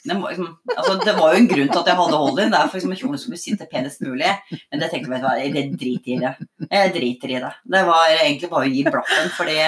Den 0.03 0.19
var, 0.21 0.33
liksom, 0.33 0.49
altså, 0.75 0.93
det 0.99 1.15
var 1.15 1.33
jo 1.33 1.39
en 1.39 1.47
grunn 1.47 1.69
til 1.71 1.79
at 1.79 1.89
jeg 1.89 1.99
hadde 1.99 2.19
hold-in. 2.19 2.51
Det 2.51 2.59
er 2.59 2.69
for 2.69 2.79
liksom, 2.79 2.95
kjolen 2.99 3.21
skulle 3.21 3.39
sitte 3.39 3.67
penest 3.71 4.03
mulig. 4.03 4.31
Men 4.51 4.83
det 4.83 4.91
tenkte 4.91 5.07
jeg, 5.07 5.13
vet 5.13 5.23
du 5.23 5.27
hva, 5.29 5.35
jeg 5.39 5.73
driter 5.79 6.13
i 6.15 6.21
det. 6.25 6.33
Jeg 6.67 6.93
driter 6.97 7.33
i 7.33 7.41
det. 7.45 7.51
Det 7.75 7.83
var 7.87 8.15
egentlig 8.17 8.51
bare 8.51 8.67
å 8.67 8.73
gi 8.73 8.85
blaffen, 8.89 9.33
fordi 9.37 9.59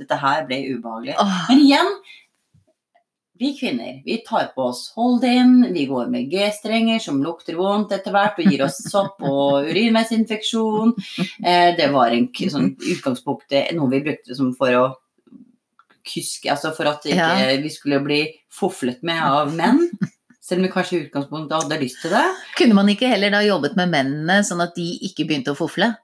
dette 0.00 0.20
her 0.24 0.44
ble 0.48 0.60
ubehagelig. 0.72 1.18
Men 1.50 1.60
igjen, 1.66 1.92
vi 3.38 3.50
kvinner, 3.58 4.02
vi 4.06 4.20
tar 4.26 4.52
på 4.54 4.68
oss 4.70 4.92
hold-in, 4.96 5.72
vi 5.74 5.86
går 5.90 6.06
med 6.10 6.30
G-strenger 6.30 7.00
som 7.02 7.18
lukter 7.22 7.56
vondt 7.58 7.92
etter 7.96 8.14
hvert 8.14 8.38
og 8.38 8.50
gir 8.50 8.62
oss 8.62 8.78
sopp 8.86 9.24
og 9.26 9.66
urinveisinfeksjon. 9.68 10.94
Eh, 11.42 11.72
det 11.74 11.88
var 11.92 12.14
en 12.14 12.28
sånn 12.30 12.76
utgangspunkt, 12.78 13.50
noe 13.74 13.90
vi 13.90 14.04
brukte 14.06 14.38
som 14.38 14.52
for 14.56 14.78
å 14.78 14.84
kuske, 16.04 16.50
altså 16.52 16.74
for 16.76 16.90
at 16.90 17.06
ikke 17.08 17.16
Ja. 17.16 17.56
vi 17.62 17.70
skulle 17.72 18.00
bli 18.04 18.20
foflet 18.52 19.02
med 19.02 19.22
av 19.22 19.52
menn. 19.54 19.86
Selv 20.44 20.60
om 20.60 20.66
vi 20.66 20.72
kanskje 20.74 20.96
i 20.98 21.02
utgangspunktet 21.06 21.62
hadde 21.62 21.80
lyst 21.80 22.02
til 22.02 22.10
det. 22.12 22.24
Kunne 22.58 22.74
man 22.76 22.88
ikke 22.92 23.08
heller 23.08 23.30
da 23.32 23.40
jobbet 23.40 23.76
med 23.80 23.88
mennene, 23.88 24.42
sånn 24.44 24.60
at 24.60 24.74
de 24.76 24.84
ikke 25.08 25.24
begynte 25.24 25.54
å 25.54 25.56
fofle? 25.56 25.94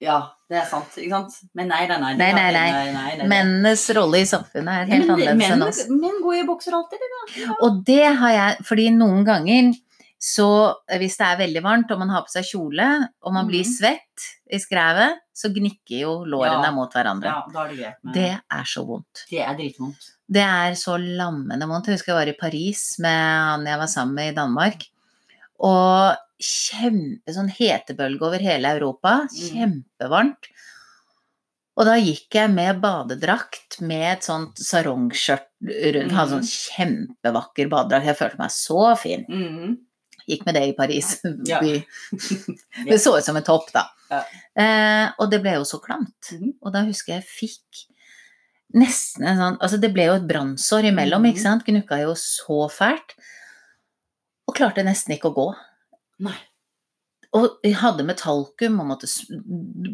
Ja, 0.00 0.30
det 0.48 0.58
er 0.60 0.64
sant. 0.68 0.96
ikke 0.96 1.10
sant? 1.10 1.36
Men 1.56 1.68
nei, 1.68 1.86
nei, 1.88 1.98
nei. 2.00 2.14
Nei, 2.16 2.32
nei, 2.32 2.52
nei. 2.52 2.92
nei, 2.92 3.16
nei. 3.18 3.26
Mennenes 3.28 3.84
rolle 3.96 4.20
i 4.20 4.28
samfunnet 4.28 4.68
er 4.82 4.90
helt 4.94 5.10
annerledes 5.12 5.52
enn 5.54 5.64
oss. 5.64 5.82
Menn 5.88 6.18
går 6.24 6.40
i 6.40 6.46
bokser 6.48 6.76
alltid, 6.76 7.00
de 7.04 7.44
da. 7.44 7.56
Og 7.64 7.82
det 7.84 8.02
har 8.20 8.32
jeg, 8.34 8.64
fordi 8.68 8.90
noen 8.96 9.24
ganger 9.28 9.70
så 10.26 10.46
eh, 10.90 10.98
hvis 10.98 11.16
det 11.20 11.26
er 11.28 11.38
veldig 11.44 11.62
varmt 11.62 11.92
og 11.94 12.00
man 12.02 12.10
har 12.10 12.24
på 12.26 12.32
seg 12.34 12.48
kjole, 12.48 12.86
og 13.22 13.32
man 13.36 13.46
blir 13.46 13.62
Mhm. 13.62 13.72
svett 13.76 14.24
i 14.50 14.58
skrevet, 14.58 15.20
så 15.36 15.50
gnikker 15.54 16.00
jo 16.00 16.12
lårene 16.24 16.64
Ja. 16.66 16.72
mot 16.74 16.92
hverandre. 16.92 17.30
Ja, 17.30 17.44
da 17.52 17.64
er 17.64 17.68
det 17.68 17.78
greit. 17.78 17.96
med- 18.02 18.14
Det 18.14 18.40
er 18.50 18.64
så 18.64 18.84
vondt. 18.86 19.24
det 19.30 19.40
er 19.44 19.54
dritvondt. 19.54 20.10
Det 20.28 20.42
er 20.42 20.72
så 20.74 20.96
lammende 20.98 21.68
vondt. 21.68 21.86
Jeg 21.86 21.94
husker 21.98 22.12
jeg 22.14 22.26
var 22.26 22.32
i 22.32 22.40
Paris 22.40 22.98
med 22.98 23.10
han 23.12 23.64
jeg 23.66 23.78
var 23.78 23.86
sammen 23.86 24.14
med 24.16 24.32
i 24.32 24.34
Danmark. 24.40 24.82
Og 25.60 26.16
kjempe 26.42 27.32
sånn 27.32 27.48
hetebølge 27.50 28.22
over 28.22 28.38
hele 28.38 28.64
Europa. 28.76 29.28
Mm. 29.30 29.86
Kjempevarmt. 29.98 30.48
Og 31.78 31.84
da 31.84 31.94
gikk 32.00 32.30
jeg 32.32 32.50
med 32.50 32.80
badedrakt 32.80 33.80
med 33.82 34.16
et 34.16 34.22
sånt 34.24 34.56
sarongskjørt 34.56 35.46
rundt. 35.62 36.12
Hadde 36.12 36.32
Mm. 36.32 36.40
sånn 36.40 37.16
kjempevakker 37.22 37.68
badedrakt. 37.68 38.04
Jeg 38.06 38.16
følte 38.16 38.38
meg 38.38 38.50
så 38.50 38.96
fin. 38.98 39.24
Mhm. 39.28 39.76
Gikk 40.26 40.44
med 40.46 40.56
det 40.58 40.64
i 40.68 40.72
Paris. 40.78 41.20
Ja. 41.46 41.60
by. 41.62 41.76
Det 42.88 42.98
så 43.02 43.12
ut 43.18 43.24
som 43.24 43.36
en 43.38 43.46
topp, 43.46 43.68
da. 43.74 43.84
Ja. 44.10 44.22
Eh, 44.62 45.06
og 45.18 45.30
det 45.30 45.40
ble 45.42 45.52
jo 45.58 45.64
så 45.66 45.78
klamt. 45.82 46.32
Mhm. 46.32 46.56
Og 46.62 46.72
da 46.74 46.82
husker 46.86 47.16
jeg 47.18 47.26
fikk 47.26 47.84
nesten 48.76 49.24
en 49.26 49.38
sånn 49.38 49.56
Altså, 49.62 49.78
det 49.82 49.92
ble 49.94 50.04
jo 50.08 50.16
et 50.18 50.26
brannsår 50.28 50.90
imellom, 50.90 51.22
Mhm. 51.22 51.30
ikke 51.32 51.42
sant? 51.46 51.64
Gnukka 51.66 52.00
jo 52.02 52.14
så 52.18 52.66
fælt. 52.70 53.14
Og 54.48 54.54
klarte 54.54 54.84
nesten 54.86 55.14
ikke 55.16 55.30
å 55.32 55.34
gå. 55.34 55.46
Nei. 56.26 56.36
Og 57.36 57.58
jeg 57.66 57.74
hadde 57.76 58.04
med 58.06 58.16
talkum 58.16 58.78
og 58.80 58.86
måtte 58.86 59.08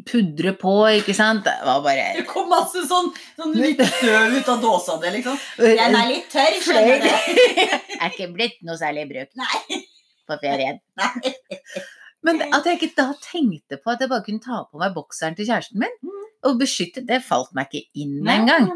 pudre 0.07 0.53
på, 0.61 0.73
ikke 1.01 1.15
sant. 1.17 1.43
Det 1.45 1.55
var 1.65 1.81
bare 1.83 2.13
Det 2.19 2.27
kom 2.29 2.49
masse 2.53 2.85
sånn, 2.87 3.09
sånn 3.39 3.55
litt 3.57 3.81
støv 3.81 4.37
ut 4.37 4.49
av 4.53 4.61
dåsa 4.63 4.99
di, 5.03 5.11
liksom. 5.17 5.39
Den 5.59 5.97
er 5.97 6.07
litt 6.13 6.29
tørr, 6.31 6.61
skjønner 6.63 7.01
du. 7.03 7.09
er 7.99 8.13
ikke 8.13 8.29
blitt 8.37 8.61
noe 8.63 8.77
særlig 8.79 9.07
i 9.07 9.11
bruk. 9.15 9.33
Nei. 9.41 9.81
På 10.33 10.41
ferien. 10.43 10.81
Men 12.23 12.39
at 12.55 12.67
jeg 12.69 12.79
ikke 12.79 12.95
da 12.99 13.09
tenkte 13.23 13.79
på 13.83 13.91
at 13.93 14.03
jeg 14.05 14.11
bare 14.13 14.23
kunne 14.27 14.43
ta 14.45 14.61
på 14.71 14.79
meg 14.79 14.93
bokseren 14.95 15.35
til 15.39 15.49
kjæresten 15.49 15.81
min 15.83 15.97
Mm. 16.03 16.21
og 16.51 16.59
beskytte, 16.61 17.03
det 17.07 17.21
falt 17.23 17.53
meg 17.55 17.69
ikke 17.71 17.87
inn 18.03 18.21
engang. 18.27 18.69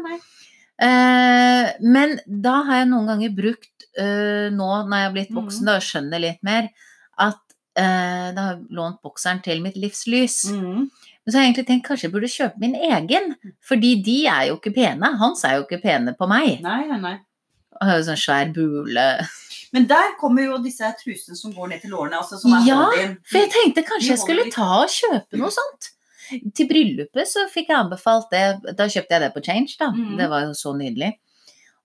Eh, 0.79 1.71
men 1.81 2.19
da 2.27 2.61
har 2.67 2.81
jeg 2.83 2.89
noen 2.91 3.07
ganger 3.09 3.31
brukt, 3.35 3.87
uh, 3.97 4.47
nå 4.53 4.67
når 4.87 4.93
jeg 4.99 5.07
har 5.07 5.13
blitt 5.15 5.31
Mm. 5.31 5.39
voksen 5.41 5.65
da, 5.65 5.75
og 5.79 5.81
skjønner 5.87 6.21
litt 6.21 6.43
mer, 6.43 6.69
at 7.17 7.39
uh, 7.79 8.27
da 8.35 8.41
har 8.45 8.53
jeg 8.55 8.67
lånt 8.77 9.01
bokseren 9.01 9.41
til 9.43 9.61
mitt 9.63 9.75
livs 9.75 10.05
lys. 10.07 10.37
Mm. 10.51 10.85
Men 10.87 11.31
så 11.31 11.37
har 11.37 11.43
jeg 11.43 11.53
egentlig 11.55 11.67
tenkt 11.67 11.87
kanskje 11.87 12.07
jeg 12.07 12.13
burde 12.13 12.29
kjøpe 12.31 12.59
min 12.61 12.75
egen, 12.75 13.35
fordi 13.67 13.95
de 14.03 14.17
er 14.27 14.43
jo 14.51 14.57
ikke 14.59 14.75
pene. 14.75 15.15
Hans 15.17 15.43
er 15.43 15.57
jo 15.57 15.65
ikke 15.65 15.81
pene 15.83 16.13
på 16.19 16.27
meg. 16.29 16.61
Nei, 16.61 16.85
nei, 16.87 16.99
nei. 16.99 17.17
Og 17.81 17.87
har 17.89 17.97
jo 17.99 18.05
sånn 18.11 18.21
svær 18.21 18.53
bule. 18.53 19.07
Men 19.73 19.87
der 19.89 20.13
kommer 20.19 20.43
jo 20.45 20.57
disse 20.63 20.87
trusene 21.01 21.35
som 21.35 21.51
går 21.53 21.67
ned 21.73 21.81
til 21.81 21.91
lårene, 21.91 22.17
altså 22.21 22.39
som 22.39 22.51
Ja. 22.65 22.85
For 23.27 23.39
jeg 23.39 23.51
tenkte 23.51 23.83
kanskje 23.83 24.13
jeg 24.13 24.19
skulle 24.23 24.49
ta 24.53 24.67
og 24.83 24.89
kjøpe 24.89 25.37
noe 25.41 25.51
sånt. 25.51 25.89
Til 26.55 26.67
bryllupet 26.67 27.27
så 27.27 27.45
fikk 27.51 27.69
jeg 27.71 27.77
anbefalt 27.77 28.29
det. 28.31 28.75
Da 28.75 28.87
kjøpte 28.91 29.15
jeg 29.15 29.21
det 29.21 29.33
på 29.33 29.43
Change, 29.43 29.75
da. 29.79 29.91
Mhm. 29.91 30.17
Det 30.17 30.29
var 30.29 30.41
jo 30.47 30.51
så 30.53 30.73
nydelig. 30.75 31.13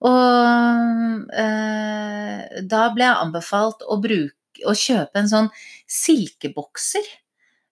Og 0.03 1.29
eh, 1.39 2.63
da 2.67 2.85
ble 2.95 3.05
jeg 3.07 3.21
anbefalt 3.23 3.85
å 3.87 3.99
bruke 4.03 4.67
å 4.69 4.75
kjøpe 4.77 5.23
en 5.23 5.31
sånn 5.31 5.51
silkebokser. 5.91 7.07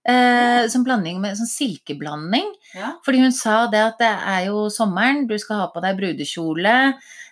Eh, 0.09 0.65
som 0.73 0.83
blanding 0.87 1.19
med 1.21 1.37
sånn 1.37 1.51
silkeblanding. 1.51 2.49
Ja. 2.75 2.95
Fordi 3.05 3.21
hun 3.21 3.35
sa 3.37 3.67
det 3.71 3.83
at 3.85 3.99
det 4.01 4.09
er 4.33 4.47
jo 4.49 4.69
sommeren, 4.73 5.27
du 5.29 5.37
skal 5.39 5.61
ha 5.61 5.67
på 5.75 5.83
deg 5.85 5.99
brudekjole, 5.99 6.77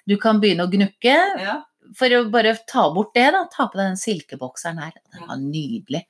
du 0.09 0.17
kan 0.21 0.41
begynne 0.43 0.67
å 0.67 0.73
gnukke. 0.73 1.17
ja. 1.41 1.63
For 1.97 2.13
å 2.19 2.23
bare 2.31 2.57
ta 2.69 2.89
bort 2.93 3.15
det, 3.15 3.31
da, 3.33 3.45
ta 3.53 3.69
på 3.69 3.79
deg 3.79 3.93
den 3.95 3.97
silkebokseren 4.01 4.79
her. 4.83 4.93
Den 5.15 5.27
var 5.29 5.37
nydelig. 5.41 6.03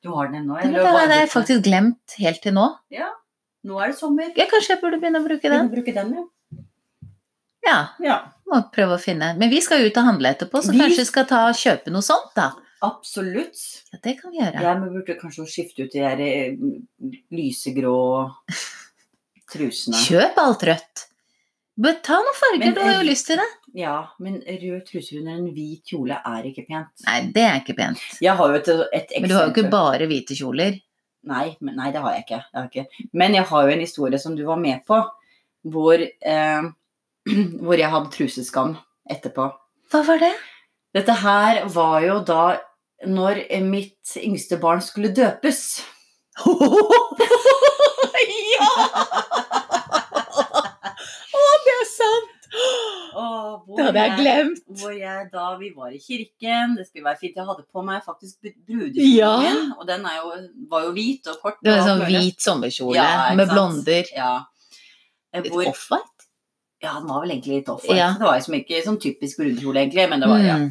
Du 0.00 0.08
har 0.14 0.28
den 0.30 0.42
ennå? 0.44 0.56
Den 0.62 0.72
den 0.72 0.86
har 0.86 1.08
jeg 1.12 1.28
faktisk 1.28 1.64
glemt 1.66 2.14
helt 2.18 2.40
til 2.42 2.54
nå. 2.56 2.66
Ja. 2.94 3.10
Nå 3.68 3.76
er 3.84 3.90
det 3.92 3.98
sommer. 3.98 4.30
Ja, 4.38 4.46
kanskje 4.48 4.76
jeg 4.76 4.80
burde 4.80 5.00
begynne 5.02 5.20
å 5.20 5.26
bruke 5.26 5.50
den. 5.52 5.68
bruke 5.68 5.92
den, 5.92 6.14
ja. 6.16 6.24
Ja, 7.66 7.78
ja. 8.00 8.14
må 8.48 8.62
prøve 8.72 8.96
å 8.96 9.00
finne. 9.02 9.34
Men 9.36 9.50
vi 9.52 9.60
skal 9.60 9.84
ut 9.84 9.96
og 10.00 10.06
handle 10.06 10.30
etterpå, 10.32 10.62
så 10.64 10.72
Vi- 10.72 10.80
kanskje 10.80 11.02
vi 11.04 11.10
skal 11.10 11.26
ta 11.28 11.42
og 11.50 11.54
kjøpe 11.54 11.92
noe 11.92 12.00
sånt, 12.02 12.32
da. 12.34 12.52
Absolutt. 12.82 13.60
Ja, 13.92 13.98
det 14.02 14.14
kan 14.22 14.30
vi 14.32 14.38
gjøre. 14.40 14.62
Jeg 14.64 14.80
burde 14.80 15.18
kanskje 15.20 15.44
skifte 15.46 15.84
ut 15.84 15.92
de 15.92 16.00
der 16.00 16.20
eh, 16.24 16.56
lysegrå 17.30 18.32
trusene. 19.52 20.00
Kjøp 20.00 20.38
alt 20.40 20.64
rødt. 20.70 21.04
Men 21.80 22.00
ta 22.04 22.16
noen 22.20 22.36
farger, 22.36 22.64
Men, 22.64 22.74
du 22.74 22.80
har 22.80 22.96
jo 23.02 23.06
lyst 23.08 23.26
til 23.28 23.36
det. 23.40 23.46
Ja, 23.76 24.14
men 24.18 24.40
rød 24.42 24.80
truse 24.88 25.18
under 25.20 25.36
en 25.36 25.50
hvit 25.54 25.86
kjole 25.92 26.16
er 26.26 26.46
ikke 26.48 26.64
pent. 26.66 26.90
Nei, 27.06 27.18
det 27.34 27.44
er 27.46 27.58
ikke 27.60 27.76
pent. 27.78 28.00
Jeg 28.22 28.34
har 28.38 28.46
jo 28.50 28.54
et, 28.58 28.70
et 28.70 28.80
eksempel. 28.96 29.22
Men 29.22 29.30
du 29.30 29.36
har 29.36 29.44
jo 29.46 29.52
ikke 29.54 29.72
bare 29.72 30.08
hvite 30.10 30.34
kjoler. 30.38 30.72
Nei, 31.30 31.46
men, 31.60 31.76
nei, 31.76 31.90
det 31.92 32.00
har 32.02 32.10
jeg 32.16 32.24
ikke. 32.24 32.40
Det 32.48 32.58
har 32.58 32.66
jeg 32.66 32.72
ikke. 32.72 32.86
Men 33.22 33.30
jeg 33.36 33.44
har 33.50 33.60
jo 33.66 33.74
en 33.74 33.84
historie 33.84 34.18
som 34.22 34.32
du 34.36 34.42
var 34.48 34.58
med 34.60 34.78
på, 34.88 34.96
hvor, 35.70 35.98
eh, 36.02 36.62
hvor 37.64 37.76
jeg 37.78 37.92
hadde 37.94 38.14
truseskam 38.16 38.70
etterpå. 39.10 39.44
Hva 39.90 40.00
var 40.06 40.18
det? 40.22 40.34
Dette 40.96 41.14
her 41.20 41.64
var 41.70 42.00
jo 42.02 42.16
da 42.26 42.44
når 43.06 43.34
mitt 43.64 44.16
yngste 44.18 44.58
barn 44.60 44.82
skulle 44.84 45.14
døpes. 45.14 45.60
ja! 48.54 48.68
Å, 51.30 51.32
det 51.64 51.74
er 51.76 51.86
sant! 51.88 52.36
Og 52.50 53.19
hvor 53.19 53.19
Det 53.76 53.84
hadde 53.86 54.04
jeg 54.04 54.16
glemt. 54.20 54.62
Hvor 54.80 54.94
jeg 54.96 55.26
da, 55.32 55.46
Vi 55.60 55.72
var 55.76 55.90
i 55.94 55.98
kirken, 56.02 56.76
det 56.78 56.86
skulle 56.88 57.04
være 57.08 57.20
fint. 57.20 57.36
Jeg 57.36 57.46
hadde 57.48 57.66
på 57.70 57.84
meg 57.86 58.04
faktisk 58.06 58.38
brudekjolen 58.42 59.16
Ja. 59.16 59.32
min, 59.40 59.72
og 59.78 59.86
den 59.88 60.06
er 60.06 60.20
jo, 60.20 60.32
var 60.70 60.86
jo 60.86 60.94
hvit 60.96 61.26
og 61.32 61.40
kort. 61.42 61.58
Det 61.62 61.72
var 61.72 61.82
en 61.82 61.90
sånn 61.90 62.06
hvit 62.08 62.40
sommerkjole 62.40 62.96
Ja, 62.96 63.34
med 63.34 63.48
blonder. 63.52 64.10
Ja. 64.16 64.32
Eh, 65.32 65.42
Litt 65.42 65.52
Hvor, 65.52 66.00
ja, 66.80 66.94
den 66.98 67.08
var 67.08 67.20
vel 67.20 67.34
egentlig 67.34 67.58
litt 67.60 67.68
off-white. 67.68 67.96
Ja. 67.98 68.12
Det 68.16 68.24
var 68.24 68.38
liksom 68.38 68.56
ikke 68.56 68.78
sånn 68.86 69.00
typisk 69.02 69.42
brudekjole, 69.42 69.82
egentlig. 69.82 70.06
Men 70.08 70.22
det 70.24 70.30
var, 70.30 70.40
ja. 70.44 70.56
Mm. 70.56 70.70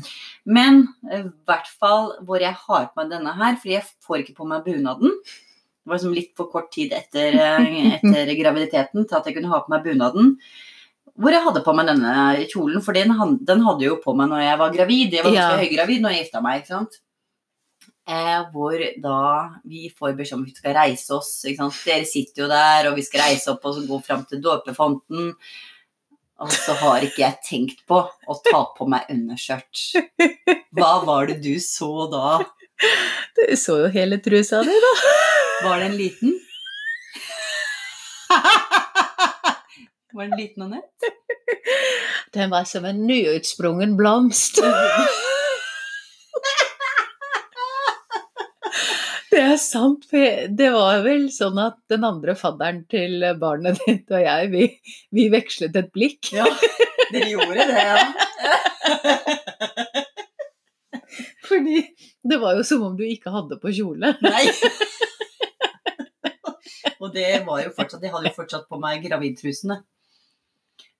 Men 0.49 0.79
eh, 1.11 1.27
i 1.27 1.29
hvert 1.45 1.69
fall 1.79 2.15
hvor 2.25 2.41
jeg 2.41 2.55
har 2.65 2.89
på 2.89 2.97
meg 3.03 3.11
denne 3.13 3.35
her, 3.37 3.59
fordi 3.61 3.75
jeg 3.77 3.85
får 4.07 4.23
ikke 4.23 4.39
på 4.39 4.47
meg 4.49 4.65
bunaden. 4.65 5.13
Det 5.19 5.91
var 5.91 5.99
liksom 5.99 6.15
litt 6.17 6.33
for 6.37 6.49
kort 6.51 6.71
tid 6.73 6.95
etter, 6.97 7.37
eh, 7.37 7.77
etter 7.99 8.33
graviditeten 8.39 9.05
til 9.05 9.19
at 9.19 9.29
jeg 9.29 9.37
kunne 9.37 9.53
ha 9.53 9.61
på 9.65 9.73
meg 9.75 9.85
bunaden. 9.85 10.33
Hvor 11.17 11.31
jeg 11.33 11.43
hadde 11.43 11.63
på 11.65 11.73
meg 11.75 11.87
denne 11.89 12.13
kjolen, 12.51 12.81
for 12.83 12.93
den, 12.93 13.13
den 13.45 13.61
hadde 13.65 13.81
jeg 13.85 13.89
jo 13.93 13.99
på 14.03 14.13
meg 14.15 14.29
når 14.31 14.41
jeg 14.45 14.57
var 14.59 14.73
gravid. 14.75 15.13
Jeg 15.13 15.23
var 15.25 15.33
Ja. 15.33 15.47
høygravid 15.57 16.01
når 16.03 16.11
jeg 16.15 16.25
gifta 16.25 16.41
meg. 16.43 16.61
ikke 16.61 16.67
sant? 16.75 16.99
Eh, 18.09 18.43
hvor 18.51 18.73
da 19.01 19.49
vi 19.69 19.89
får 19.93 20.15
beskjed 20.17 20.39
om 20.39 20.45
vi 20.45 20.51
skal 20.55 20.73
reise 20.73 21.11
oss. 21.13 21.43
ikke 21.45 21.57
sant? 21.57 21.81
Dere 21.85 22.05
sitter 22.05 22.43
jo 22.43 22.47
der, 22.49 22.89
og 22.89 22.95
vi 22.95 23.03
skal 23.05 23.21
reise 23.21 23.51
opp 23.53 23.65
og 23.65 23.81
gå 23.87 23.99
fram 24.05 24.25
til 24.25 24.41
dåpefonten. 24.41 25.33
Og 26.39 26.49
så 26.55 26.73
har 26.79 27.01
ikke 27.03 27.19
jeg 27.25 27.37
tenkt 27.45 27.85
på 27.85 27.99
å 27.99 28.37
ta 28.49 28.63
på 28.77 28.87
meg 28.87 29.09
underskjørt. 29.11 29.81
Hva 30.73 30.93
var 31.05 31.27
det 31.27 31.41
du 31.43 31.55
så 31.59 32.09
da? 32.09 32.39
Du 33.35 33.43
så 33.59 33.75
jo 33.83 33.89
hele 33.91 34.17
trusa 34.23 34.63
di, 34.63 34.71
da. 34.71 34.93
Var 35.67 35.79
den 35.83 35.97
liten? 35.99 36.39
Var 40.19 40.27
den 40.27 40.39
liten 40.39 40.63
og 40.65 40.71
nett? 40.73 41.05
Den 42.35 42.49
var 42.51 42.65
som 42.67 42.83
en 42.85 42.97
nyutsprungen 43.07 43.93
blomst. 43.95 44.57
Det 49.31 49.39
er 49.39 49.55
sant, 49.61 50.03
for 50.09 50.47
det 50.57 50.69
var 50.73 51.03
vel 51.05 51.29
sånn 51.31 51.59
at 51.61 51.77
den 51.91 52.03
andre 52.03 52.33
fadderen 52.35 52.81
til 52.91 53.21
barnet 53.39 53.77
ditt 53.85 54.09
og 54.11 54.23
jeg, 54.25 54.49
vi, 54.51 54.63
vi 55.15 55.27
vekslet 55.31 55.77
et 55.79 55.91
blikk. 55.95 56.31
Ja, 56.33 56.47
dere 57.13 57.29
gjorde 57.29 57.67
det, 57.69 57.77
ja. 57.77 57.99
Fordi 61.47 61.77
det 62.25 62.41
var 62.41 62.57
jo 62.57 62.65
som 62.67 62.83
om 62.89 62.97
du 62.97 63.05
ikke 63.05 63.31
hadde 63.37 63.61
på 63.61 63.71
kjole. 63.77 64.17
Nei. 64.25 64.49
Og 66.99 67.13
det 67.15 67.45
var 67.47 67.63
jo 67.63 67.71
fortsatt 67.77 68.03
Jeg 68.03 68.11
hadde 68.17 68.33
jo 68.33 68.35
fortsatt 68.41 68.67
på 68.67 68.81
meg 68.81 69.05
gravidtrusene. 69.05 69.79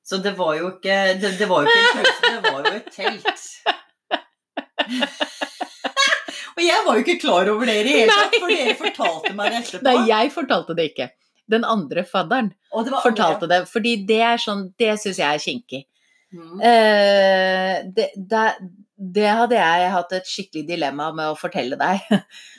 Så 0.09 0.17
det 0.17 0.31
var 0.37 0.55
jo 0.57 0.71
ikke 0.73 0.95
Det, 1.21 1.35
det 1.37 1.47
var 1.49 1.61
jo 1.61 1.69
ikke 1.69 1.81
en 1.85 1.89
truse, 1.99 2.21
det 2.33 2.41
var 2.45 2.59
jo 2.65 2.71
et 2.79 2.87
telt. 2.95 3.39
Og 6.59 6.63
jeg 6.65 6.79
var 6.85 6.97
jo 6.97 7.03
ikke 7.05 7.19
klar 7.21 7.49
over 7.53 7.69
det 7.69 7.75
i 7.79 7.83
det 7.85 7.93
hele 7.93 8.15
tatt, 8.17 8.33
for 8.41 8.51
dere 8.51 8.73
fortalte 8.79 9.31
meg 9.37 9.53
det 9.53 9.59
etterpå. 9.61 9.83
Nei, 9.85 9.99
jeg 10.09 10.31
fortalte 10.33 10.75
det 10.75 10.85
ikke. 10.89 11.07
Den 11.49 11.63
andre 11.65 12.03
fadderen 12.05 12.49
det 12.51 13.03
fortalte 13.05 13.47
det, 13.49 13.61
fordi 13.69 13.93
det 14.09 14.19
er 14.21 14.41
sånn 14.41 14.67
Det 14.77 14.91
syns 15.01 15.21
jeg 15.21 15.29
er 15.29 15.43
kinkig. 15.45 15.81
Mm. 16.35 16.59
Uh, 16.61 17.75
det, 17.95 18.09
det, 18.33 18.43
det 18.99 19.27
hadde 19.31 19.55
jeg 19.55 19.91
hatt 19.93 20.13
et 20.17 20.27
skikkelig 20.27 20.65
dilemma 20.67 21.05
med 21.15 21.31
å 21.31 21.37
fortelle 21.39 21.77
deg. 21.79 22.03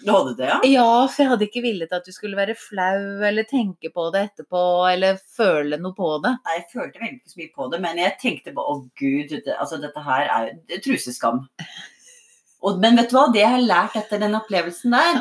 Du 0.06 0.08
hadde 0.14 0.32
det, 0.38 0.46
ja? 0.48 0.58
Ja, 0.64 0.86
for 1.04 1.20
jeg 1.20 1.30
hadde 1.34 1.46
ikke 1.50 1.62
villet 1.64 1.92
at 1.92 2.06
du 2.06 2.14
skulle 2.16 2.38
være 2.38 2.56
flau 2.56 3.20
eller 3.28 3.44
tenke 3.48 3.90
på 3.92 4.06
det 4.14 4.22
etterpå 4.30 4.62
eller 4.88 5.18
føle 5.36 5.76
noe 5.76 5.92
på 5.96 6.14
det. 6.24 6.32
Nei, 6.46 6.56
jeg 6.56 6.66
følte 6.72 7.02
veldig 7.02 7.18
ikke 7.18 7.34
så 7.34 7.42
mye 7.42 7.52
på 7.58 7.68
det, 7.74 7.80
men 7.84 8.00
jeg 8.00 8.16
tenkte 8.22 8.54
på 8.56 8.64
å 8.64 8.78
gud, 8.96 9.34
det, 9.34 9.56
altså 9.58 9.80
dette 9.82 10.06
her 10.06 10.32
er 10.38 10.48
det 10.70 10.80
truseskam. 10.86 11.44
Og, 12.64 12.80
men 12.80 12.96
vet 12.96 13.12
du 13.12 13.18
hva, 13.18 13.26
det 13.32 13.44
jeg 13.44 13.52
har 13.58 13.68
lært 13.68 14.00
etter 14.00 14.24
den 14.24 14.40
opplevelsen 14.40 14.96
der, 14.96 15.20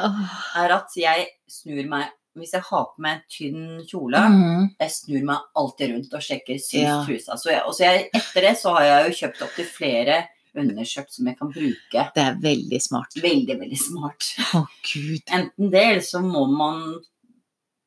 er 0.64 0.78
at 0.80 0.96
jeg 1.00 1.28
snur 1.52 1.84
meg 1.92 2.16
Hvis 2.40 2.52
jeg 2.56 2.64
har 2.68 2.84
på 2.88 3.04
meg 3.04 3.16
en 3.18 3.24
tynn 3.32 3.86
kjole, 3.90 4.20
mm. 4.32 4.66
jeg 4.80 4.92
snur 4.96 5.24
meg 5.28 5.48
alltid 5.60 5.92
rundt 5.92 6.14
og 6.16 6.24
sjekker 6.24 6.60
syns 6.62 6.86
Ja. 6.86 7.00
trusa. 7.04 7.36
Så 7.36 7.52
jeg, 7.52 7.64
og 7.68 7.76
så 7.76 7.90
jeg, 7.90 8.06
etter 8.16 8.46
det 8.46 8.54
så 8.60 8.76
har 8.78 8.86
jeg 8.86 9.08
jo 9.08 9.16
kjøpt 9.24 9.48
opptil 9.50 9.68
flere 9.68 10.20
underskjørt 10.64 11.14
som 11.14 11.30
jeg 11.30 11.38
kan 11.40 11.54
bruke. 11.54 12.04
Det 12.16 12.26
er 12.26 12.42
veldig 12.44 12.82
smart. 12.84 13.16
Veldig, 13.24 13.56
veldig 13.62 13.80
smart. 13.80 14.32
Å, 14.58 14.66
gud. 14.92 15.24
Enten 15.26 15.72
det, 15.74 15.86
eller 15.94 16.06
så 16.06 16.22
må 16.26 16.46
man 16.52 16.84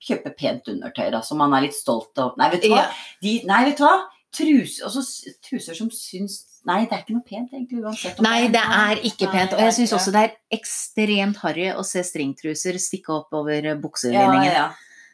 kjøpe 0.02 0.32
pent 0.38 0.70
undertøy, 0.72 1.08
da, 1.14 1.20
så 1.22 1.36
man 1.38 1.54
er 1.54 1.68
litt 1.68 1.76
stolt 1.76 2.18
av 2.18 2.34
Nei, 2.40 2.48
vet 2.54 2.64
du 2.64 2.72
hva? 2.72 2.86
Ja. 2.88 3.04
De, 3.22 3.36
nei, 3.46 3.60
vet 3.68 3.78
du 3.78 3.84
hva? 3.86 3.98
Trus, 4.32 4.78
også 4.82 5.02
truser 5.44 5.76
som 5.76 5.92
syns 5.92 6.40
Nei, 6.62 6.84
det 6.86 6.94
er 6.94 7.00
ikke 7.02 7.16
noe 7.16 7.26
pent, 7.26 7.50
egentlig, 7.50 7.80
uansett. 7.82 8.20
Nei, 8.22 8.46
det 8.54 8.60
er 8.62 9.00
ikke 9.08 9.26
pent. 9.32 9.56
Og 9.56 9.64
jeg 9.64 9.74
syns 9.80 9.94
også 9.96 10.12
det 10.14 10.20
er 10.28 10.34
ekstremt 10.54 11.40
harry 11.42 11.64
å 11.74 11.82
se 11.82 12.04
stringtruser 12.06 12.78
stikke 12.78 13.16
opp 13.16 13.34
over 13.34 13.66
ja, 13.66 13.74
bukselinningen. 13.82 14.46
ja. 14.46 14.68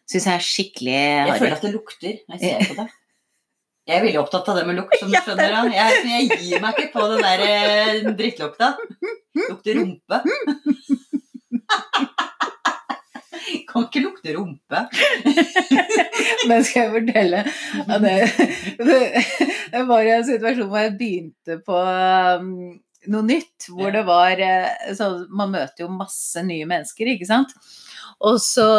Syns 0.08 0.26
jeg 0.28 0.34
er 0.34 0.44
skikkelig 0.44 0.98
harry. 0.98 1.30
Jeg 1.30 1.40
føler 1.40 1.56
at 1.56 1.64
det 1.64 1.72
lukter 1.72 2.18
når 2.28 2.36
jeg 2.36 2.52
ser 2.52 2.68
på 2.74 2.76
det. 2.82 2.86
Jeg 3.88 3.96
er 3.96 4.02
veldig 4.04 4.18
opptatt 4.20 4.44
av 4.52 4.58
det 4.58 4.66
med 4.68 4.76
lukt, 4.76 4.98
som 5.00 5.08
du 5.08 5.14
skjønner. 5.16 5.70
Jeg, 5.72 6.00
jeg 6.04 6.36
gir 6.42 6.60
meg 6.60 6.76
ikke 6.76 6.90
på 6.92 7.06
den 7.08 7.22
der 7.24 7.40
eh, 7.40 8.04
drittlukta. 8.18 8.66
Lukter 9.38 9.78
rumpe. 9.78 10.18
Kan 13.68 13.84
ikke 13.86 14.02
lukte 14.04 14.34
rumpe. 14.36 14.78
Men 16.50 16.64
skal 16.68 16.82
jeg 16.82 16.92
fortelle 16.92 17.40
det, 18.02 18.16
det, 18.76 19.82
var 19.88 20.02
en 20.04 20.26
situasjon 20.26 20.68
hvor 20.68 20.80
jeg 20.84 20.98
begynte 20.98 21.54
på 21.64 21.76
um, 21.80 22.76
noe 23.08 23.24
nytt. 23.24 23.70
Hvor 23.72 23.88
det 23.94 24.04
var 24.08 24.36
eh, 24.44 24.92
så 24.98 25.04
Man 25.32 25.52
møter 25.54 25.84
jo 25.86 25.88
masse 25.94 26.42
nye 26.44 26.66
mennesker, 26.68 27.08
ikke 27.14 27.30
sant. 27.30 27.50
Og 28.20 28.36
så 28.44 28.68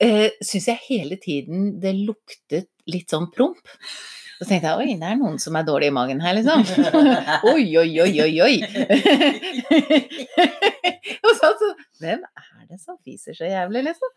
uh, 0.00 0.28
syns 0.40 0.68
jeg 0.72 0.80
hele 0.88 1.16
tiden 1.20 1.76
det 1.82 1.92
luktet 2.00 2.70
litt 2.90 3.10
sånn 3.12 3.28
promp. 3.32 3.60
Så 4.36 4.44
tenkte 4.44 4.68
jeg 4.68 4.76
oi, 4.82 4.96
det 5.00 5.08
er 5.08 5.16
noen 5.16 5.38
som 5.40 5.56
er 5.56 5.64
dårlig 5.64 5.88
i 5.88 5.96
magen 5.96 6.20
her, 6.20 6.36
liksom. 6.36 6.60
Oi, 7.52 7.64
oi, 7.80 7.92
oi, 8.04 8.12
oi, 8.20 8.34
oi. 8.44 8.56
og 11.24 11.30
så, 11.30 11.48
altså, 11.48 11.68
Hvem 12.02 12.20
er 12.26 12.64
det 12.68 12.78
som 12.82 12.96
fiser 13.00 13.32
så 13.38 13.46
jævlig, 13.48 13.80
liksom? 13.86 14.10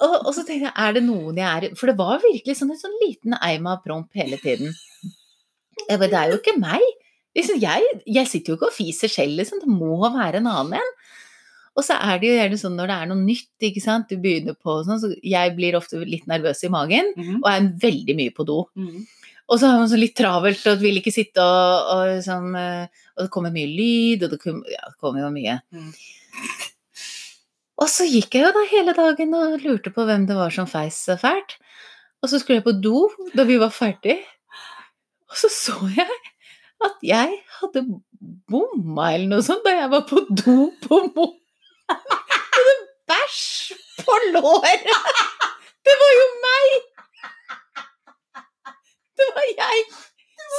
Og, 0.00 0.14
og 0.14 0.32
så 0.36 0.44
tenkte 0.46 0.66
jeg, 0.68 0.76
er 0.78 0.90
det 0.96 1.02
noen 1.04 1.36
jeg 1.40 1.48
er 1.50 1.62
For 1.76 1.86
det 1.90 1.98
var 1.98 2.22
virkelig 2.22 2.56
sånn 2.60 2.72
en 2.72 2.80
sånn 2.80 3.00
liten 3.02 3.32
eim 3.42 3.66
av 3.68 3.78
promp 3.82 4.08
hele 4.16 4.38
tiden. 4.40 4.70
Jeg 5.88 5.98
bare, 5.98 6.12
det 6.12 6.20
er 6.20 6.28
jo 6.30 6.38
ikke 6.38 6.62
meg. 6.62 6.82
Liksom, 7.36 7.56
jeg, 7.62 7.80
jeg 8.06 8.26
sitter 8.30 8.50
jo 8.52 8.56
ikke 8.60 8.70
og 8.70 8.78
fiser 8.78 9.10
selv, 9.10 9.34
liksom. 9.42 9.58
Det 9.64 9.70
må 9.74 9.98
være 10.06 10.38
en 10.38 10.48
annen 10.54 10.74
en. 10.78 10.90
Og 11.78 11.84
så 11.86 11.94
er 12.02 12.18
det 12.18 12.28
jo 12.28 12.34
gjerne 12.36 12.58
sånn 12.60 12.74
når 12.76 12.90
det 12.90 12.96
er 12.98 13.06
noe 13.12 13.22
nytt, 13.22 13.50
ikke 13.62 13.80
sant. 13.84 14.08
Du 14.10 14.16
begynner 14.20 14.56
på 14.58 14.80
sånn, 14.84 14.98
så 15.00 15.12
jeg 15.22 15.54
blir 15.56 15.76
ofte 15.78 16.00
litt 16.04 16.26
nervøs 16.26 16.64
i 16.66 16.68
magen, 16.72 17.12
Mhm. 17.16 17.40
og 17.44 17.48
er 17.52 17.68
veldig 17.86 18.16
mye 18.18 18.34
på 18.34 18.44
do. 18.46 18.64
Mhm. 18.76 19.06
Og 19.50 19.58
så 19.58 19.66
har 19.66 19.78
man 19.78 19.88
så 19.90 19.98
litt 19.98 20.14
travelt 20.14 20.64
og 20.70 20.78
vil 20.78 20.98
ikke 21.00 21.12
sitte 21.12 21.38
og, 21.42 21.88
og 21.90 22.02
liksom 22.16 22.54
eh, 22.56 22.86
Og 23.16 23.24
det 23.24 23.30
kommer 23.34 23.50
mye 23.50 23.66
lyd, 23.66 24.22
og 24.22 24.30
det 24.30 24.40
kommer, 24.40 24.62
ja, 24.70 24.84
det 24.86 24.96
kommer 25.00 25.20
jo 25.20 25.30
mye. 25.34 25.60
Mm. 25.74 25.92
Og 27.80 27.88
så 27.88 28.04
gikk 28.08 28.34
jeg 28.36 28.44
jo 28.44 28.52
da 28.52 28.62
hele 28.70 28.92
dagen 28.96 29.34
og 29.34 29.60
lurte 29.64 29.90
på 29.92 30.04
hvem 30.06 30.26
det 30.28 30.36
var 30.36 30.50
som 30.54 30.66
feis 30.70 30.98
så 31.08 31.16
fælt. 31.20 31.56
Og 32.22 32.28
så 32.28 32.38
skulle 32.40 32.60
jeg 32.60 32.66
på 32.66 32.74
do 32.80 33.08
da 33.34 33.44
vi 33.48 33.56
var 33.60 33.70
ferdig, 33.72 34.18
og 35.30 35.36
så 35.40 35.48
så 35.50 35.76
jeg 35.96 36.06
at 36.84 36.96
jeg 37.04 37.38
hadde 37.60 37.82
bomma 38.48 39.10
eller 39.14 39.26
noe 39.34 39.42
sånt 39.44 39.64
da 39.64 39.70
jeg 39.82 39.90
var 39.92 40.06
på 40.08 40.22
do 40.30 40.70
på 40.84 41.00
Mo. 41.16 41.26
Bæsj 43.10 43.72
på 44.04 44.14
låret! 44.34 44.84
Det 45.86 45.94
var 46.02 46.12
jo 46.18 46.26
meg! 46.44 46.68
Det 49.18 49.28
var 49.36 49.46
jeg 49.62 49.78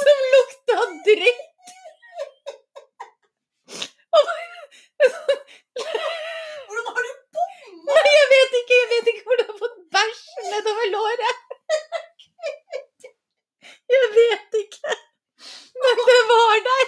som 0.00 0.18
lukta 0.34 0.76
dritt! 1.06 1.48
Hvordan 6.66 6.92
har 6.96 7.02
du 7.06 7.12
bomma? 7.36 7.94
Nei, 7.96 8.12
jeg 8.18 8.28
vet 8.34 8.52
ikke, 8.60 8.74
jeg 8.80 8.88
vet 8.92 9.06
ikke 9.12 9.24
hvor 9.26 9.36
du 9.40 9.44
har 9.48 9.58
fått 9.62 9.78
bæsj 9.96 10.22
nedover 10.50 10.86
låret. 10.96 11.38
Jeg 13.92 14.06
vet 14.18 14.50
ikke. 14.62 14.90
Men 15.82 15.94
det 16.08 16.20
var 16.30 16.56
der. 16.68 16.86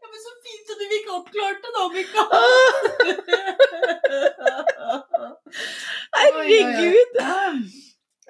Ja, 0.00 0.06
men 0.10 0.18
så 0.24 0.30
fint 0.44 0.66
at 0.72 0.78
du 0.80 0.84
ikke 0.98 1.16
oppklarte 1.18 1.58
det, 1.62 1.72
Mika. 1.74 1.87
Herregud. 6.18 7.14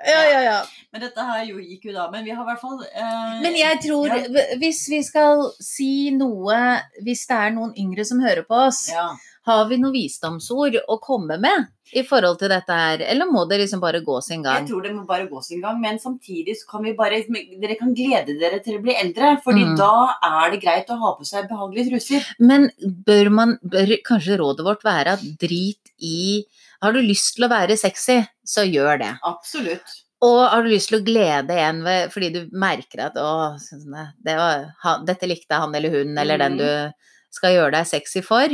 Ja, 0.06 0.20
ja, 0.30 0.40
ja. 0.42 0.58
Men 0.92 1.02
dette 1.02 1.24
her 1.26 1.42
jo 1.48 1.58
gikk 1.58 1.88
jo 1.88 1.94
da. 1.96 2.06
Men 2.12 2.24
vi 2.24 2.30
har 2.30 2.44
i 2.44 2.48
hvert 2.48 2.60
fall 2.62 2.78
eh, 2.86 3.40
Men 3.42 3.56
jeg 3.58 3.80
tror, 3.82 4.12
hvis 4.60 4.84
vi 4.92 5.00
skal 5.02 5.42
si 5.58 6.10
noe 6.14 6.58
Hvis 7.04 7.26
det 7.28 7.38
er 7.38 7.56
noen 7.56 7.74
yngre 7.78 8.06
som 8.06 8.22
hører 8.22 8.46
på 8.46 8.60
oss, 8.68 8.84
ja. 8.92 9.08
Har 9.48 9.64
vi 9.70 9.78
noen 9.80 9.94
visdomsord 9.96 10.76
å 10.88 10.96
komme 11.02 11.38
med 11.40 11.66
i 11.96 12.02
forhold 12.04 12.38
til 12.40 12.50
dette 12.52 12.74
her? 12.76 13.02
Eller 13.08 13.28
må 13.30 13.46
det 13.48 13.58
liksom 13.62 13.80
bare 13.80 14.02
gå 14.04 14.18
sin 14.24 14.42
gang? 14.44 14.60
Jeg 14.60 14.68
tror 14.70 14.82
det 14.84 14.92
må 14.94 15.04
bare 15.08 15.26
gå 15.30 15.40
sin 15.44 15.62
gang, 15.64 15.78
men 15.80 15.98
samtidig 16.02 16.54
så 16.60 16.68
kan 16.74 16.84
vi 16.84 16.92
bare 16.98 17.22
Dere 17.28 17.76
kan 17.80 17.94
glede 17.96 18.36
dere 18.40 18.60
til 18.64 18.76
å 18.78 18.82
bli 18.84 18.94
eldre, 18.94 19.34
fordi 19.44 19.64
Mm. 19.64 19.76
da 19.80 20.14
er 20.22 20.50
det 20.52 20.60
greit 20.62 20.90
å 20.92 20.98
ha 21.00 21.14
på 21.16 21.24
seg 21.26 21.48
behagelige 21.48 21.88
truser. 21.90 22.26
Men 22.38 22.70
bør 22.84 23.30
man 23.32 23.58
bør 23.64 23.96
kanskje 24.04 24.38
rådet 24.38 24.64
vårt 24.68 24.84
være 24.84 25.16
at 25.18 25.24
drit 25.40 25.92
i 26.00 26.44
Har 26.80 26.92
du 26.92 27.00
lyst 27.02 27.34
til 27.34 27.42
å 27.44 27.48
være 27.50 27.74
sexy, 27.76 28.20
så 28.46 28.62
gjør 28.62 29.00
det. 29.00 29.18
Absolutt. 29.26 29.96
Og 30.22 30.48
har 30.50 30.62
du 30.62 30.68
lyst 30.68 30.88
til 30.92 31.00
å 31.00 31.04
glede 31.04 31.50
en 31.58 31.82
ved, 31.82 32.12
fordi 32.12 32.28
du 32.32 32.48
merker 32.52 33.00
at 33.06 33.14
å, 33.18 33.58
sånn, 33.58 33.96
det 34.22 34.36
var, 34.36 34.68
dette 35.04 35.26
likte 35.26 35.58
han 35.58 35.74
eller 35.74 35.90
hun, 35.90 36.16
eller 36.18 36.38
den 36.38 36.52
Mhm. 36.54 36.58
du 36.58 36.92
skal 37.30 37.50
gjøre 37.56 37.72
deg 37.72 37.86
sexy 37.86 38.20
for, 38.22 38.46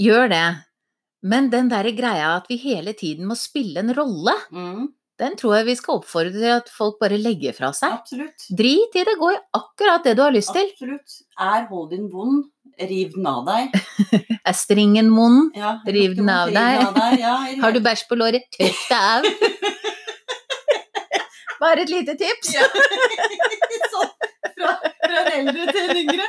gjør 0.00 0.28
det. 0.32 0.46
Men 1.22 1.50
den 1.52 1.68
der 1.68 1.84
greia 1.92 2.36
at 2.38 2.46
vi 2.48 2.56
hele 2.62 2.92
tiden 2.96 3.26
må 3.28 3.34
spille 3.36 3.80
en 3.82 3.92
rolle, 3.96 4.32
Mm, 4.50 4.88
den 5.20 5.34
tror 5.36 5.56
jeg 5.58 5.66
vi 5.66 5.74
skal 5.76 5.98
oppfordre 6.00 6.32
til 6.32 6.48
at 6.54 6.68
folk 6.72 6.96
bare 7.02 7.18
legger 7.20 7.52
fra 7.52 7.72
seg. 7.76 7.92
absolutt. 7.92 8.46
Drit 8.56 8.94
i 8.96 9.02
det, 9.04 9.18
gå 9.20 9.28
i 9.34 9.38
akkurat 9.52 10.02
det 10.06 10.14
du 10.16 10.22
har 10.24 10.32
lyst 10.32 10.48
til. 10.56 10.64
Absolutt. 10.72 11.18
Er 11.38 11.66
hold 11.68 11.90
din 11.90 12.06
vond, 12.08 12.44
riv 12.80 13.12
den 13.18 13.26
av 13.28 13.44
deg. 13.44 13.68
Er 14.48 14.52
stringen 14.56 15.10
vond? 15.12 15.52
Ja, 15.54 15.74
Riv 15.84 16.16
den 16.16 16.30
av 16.32 16.48
deg. 16.48 16.80
av 16.86 16.94
deg. 16.96 17.18
Ja, 17.20 17.36
Har 17.66 17.72
du 17.76 17.80
bæsj 17.84 18.06
på 18.08 18.16
låret? 18.16 18.48
Tørk 18.56 18.80
deg 18.88 18.96
av. 18.96 19.20
Bare 21.60 21.82
et 21.84 21.90
lite 21.92 22.16
tips. 22.16 22.54
Ja. 22.56 22.64
sånn, 23.92 24.08
fra, 24.56 24.72
fra 25.10 25.24
en 25.26 25.32
eldre 25.40 25.74
til 25.74 25.90
en 25.90 26.00
yngre. 26.04 26.28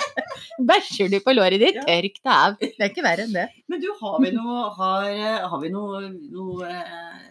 Bæsjer 0.70 1.10
du 1.10 1.18
på 1.24 1.34
låret 1.34 1.58
ditt, 1.60 1.76
Ja. 1.80 1.84
tørk 1.88 2.18
deg 2.22 2.32
av. 2.32 2.56
Det 2.62 2.74
er 2.78 2.90
ikke 2.92 3.04
verre 3.04 3.26
enn 3.26 3.34
det. 3.34 3.46
Men 3.68 3.82
du, 3.82 3.88
har 4.00 4.20
vi 4.22 4.30
noe 4.36 4.68
Har, 4.76 5.08
har 5.50 5.62
vi 5.62 5.70
noe, 5.74 6.02
noe 6.30 6.68
eh, 6.70 7.24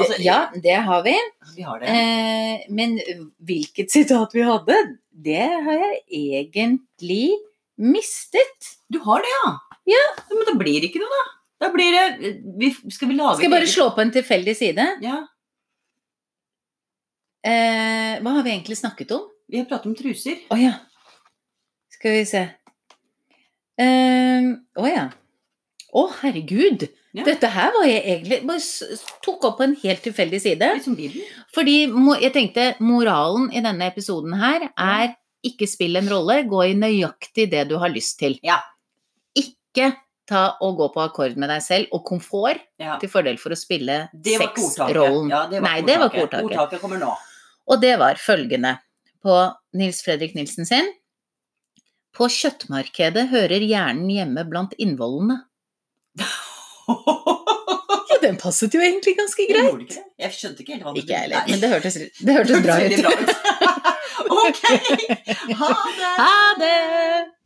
altså, 0.00 0.16
ja, 0.24 0.38
det 0.64 0.78
har 0.86 1.02
vi. 1.04 1.14
Vi 1.56 1.66
har 1.66 1.82
det. 1.82 1.92
Eh, 1.92 2.64
men 2.74 2.96
hvilket 3.44 3.92
sitat 3.92 4.34
vi 4.34 4.46
hadde, 4.46 4.78
det 5.12 5.44
har 5.66 5.82
jeg 5.84 6.00
egentlig 6.10 7.28
mistet. 7.76 8.74
Du 8.88 9.00
har 9.04 9.22
det, 9.24 9.32
ja? 9.36 9.52
Ja. 9.94 10.04
Men 10.32 10.48
da 10.48 10.56
blir 10.58 10.80
det 10.80 10.90
ikke 10.90 11.02
noe, 11.04 11.12
da. 11.20 11.30
Da 11.64 11.70
blir 11.72 11.94
det 11.94 12.32
vi, 12.58 12.72
Skal 12.92 13.08
vi 13.08 13.14
lage 13.16 13.38
Skal 13.38 13.46
jeg 13.46 13.54
bare 13.54 13.68
slå 13.70 13.86
på 13.94 14.02
en 14.02 14.10
tilfeldig 14.12 14.56
side? 14.58 14.84
Ja. 15.04 15.20
Eh, 17.44 18.16
hva 18.24 18.32
har 18.38 18.44
vi 18.44 18.52
egentlig 18.54 18.78
snakket 18.80 19.12
om? 19.16 19.28
Vi 19.54 19.60
har 19.62 19.66
pratet 19.70 19.86
om 19.86 19.94
truser. 19.94 20.40
Å 20.50 20.56
ja. 20.58 20.72
Skal 21.94 22.16
vi 22.16 22.24
se. 22.26 22.40
Eh, 23.78 24.48
Å 24.82 24.88
ja. 24.90 25.04
Å, 25.94 26.02
herregud. 26.24 26.88
Ja. 27.14 27.22
Dette 27.28 27.46
her 27.54 27.70
var 27.76 27.84
jeg 27.86 28.00
egentlig 28.02 28.40
Bare 28.48 28.98
tok 29.22 29.44
opp 29.46 29.60
på 29.60 29.66
en 29.68 29.76
helt 29.78 30.02
tilfeldig 30.02 30.40
side. 30.42 30.70
Liksom. 30.80 30.96
Fordi 31.54 31.76
jeg 32.24 32.32
tenkte 32.34 32.64
moralen 32.82 33.46
i 33.54 33.62
denne 33.62 33.86
episoden 33.92 34.34
her 34.40 34.66
er 34.74 35.12
ikke 35.46 35.68
spill 35.70 36.00
en 36.00 36.08
rolle, 36.10 36.40
gå 36.50 36.62
i 36.72 36.74
nøyaktig 36.74 37.46
det 37.52 37.66
du 37.70 37.76
har 37.78 37.92
lyst 37.94 38.16
til. 38.18 38.34
Ja. 38.42 38.56
Ikke 39.38 39.92
ta 40.26 40.56
og 40.64 40.78
gå 40.80 40.88
på 40.96 41.02
akkord 41.04 41.36
med 41.38 41.52
deg 41.52 41.62
selv 41.62 41.94
og 41.94 42.02
komfort 42.08 42.62
Ja. 42.80 42.96
til 42.98 43.12
fordel 43.12 43.38
for 43.38 43.54
å 43.54 43.58
spille 43.60 44.08
sexrollen. 44.18 45.28
Ja, 45.30 45.44
det 45.46 45.60
var 45.60 45.68
Nei, 45.68 45.80
det 45.86 45.98
var 46.00 46.10
ikke 46.10 46.24
ordtaket. 46.26 46.48
Ordtaket 46.50 46.80
kommer 46.82 46.98
nå. 46.98 47.12
Og 47.70 47.80
det 47.80 47.94
var 48.00 48.18
følgende 48.18 48.74
på 49.24 49.38
Nils 49.76 50.02
Fredrik 50.04 50.36
Nilsen 50.36 50.68
sin. 50.68 50.90
På 52.14 52.28
kjøttmarkedet 52.30 53.26
hører 53.32 53.64
hjernen 53.64 54.10
hjemme 54.12 54.46
blant 54.50 54.76
innvollene. 54.78 55.42
Ja, 58.04 58.18
den 58.20 58.36
passet 58.36 58.74
jo 58.76 58.80
egentlig 58.84 59.14
ganske 59.16 59.46
greit. 59.48 59.94
Jeg 60.20 60.34
skjønte 60.36 60.60
ikke 60.62 60.74
helt 60.76 60.84
hva 60.84 60.92
det 60.92 61.00
Ikke 61.00 61.14
jeg 61.14 61.22
heller, 61.24 61.46
men 61.48 61.62
det 61.62 61.70
hørtes, 61.72 61.96
det 62.20 62.36
hørtes 62.36 62.60
bra 62.62 62.76
ut. 62.84 63.32
ok. 64.44 64.60
Ha 65.56 65.70
det. 65.96 66.12
Ha 66.20 66.36
det! 66.60 67.43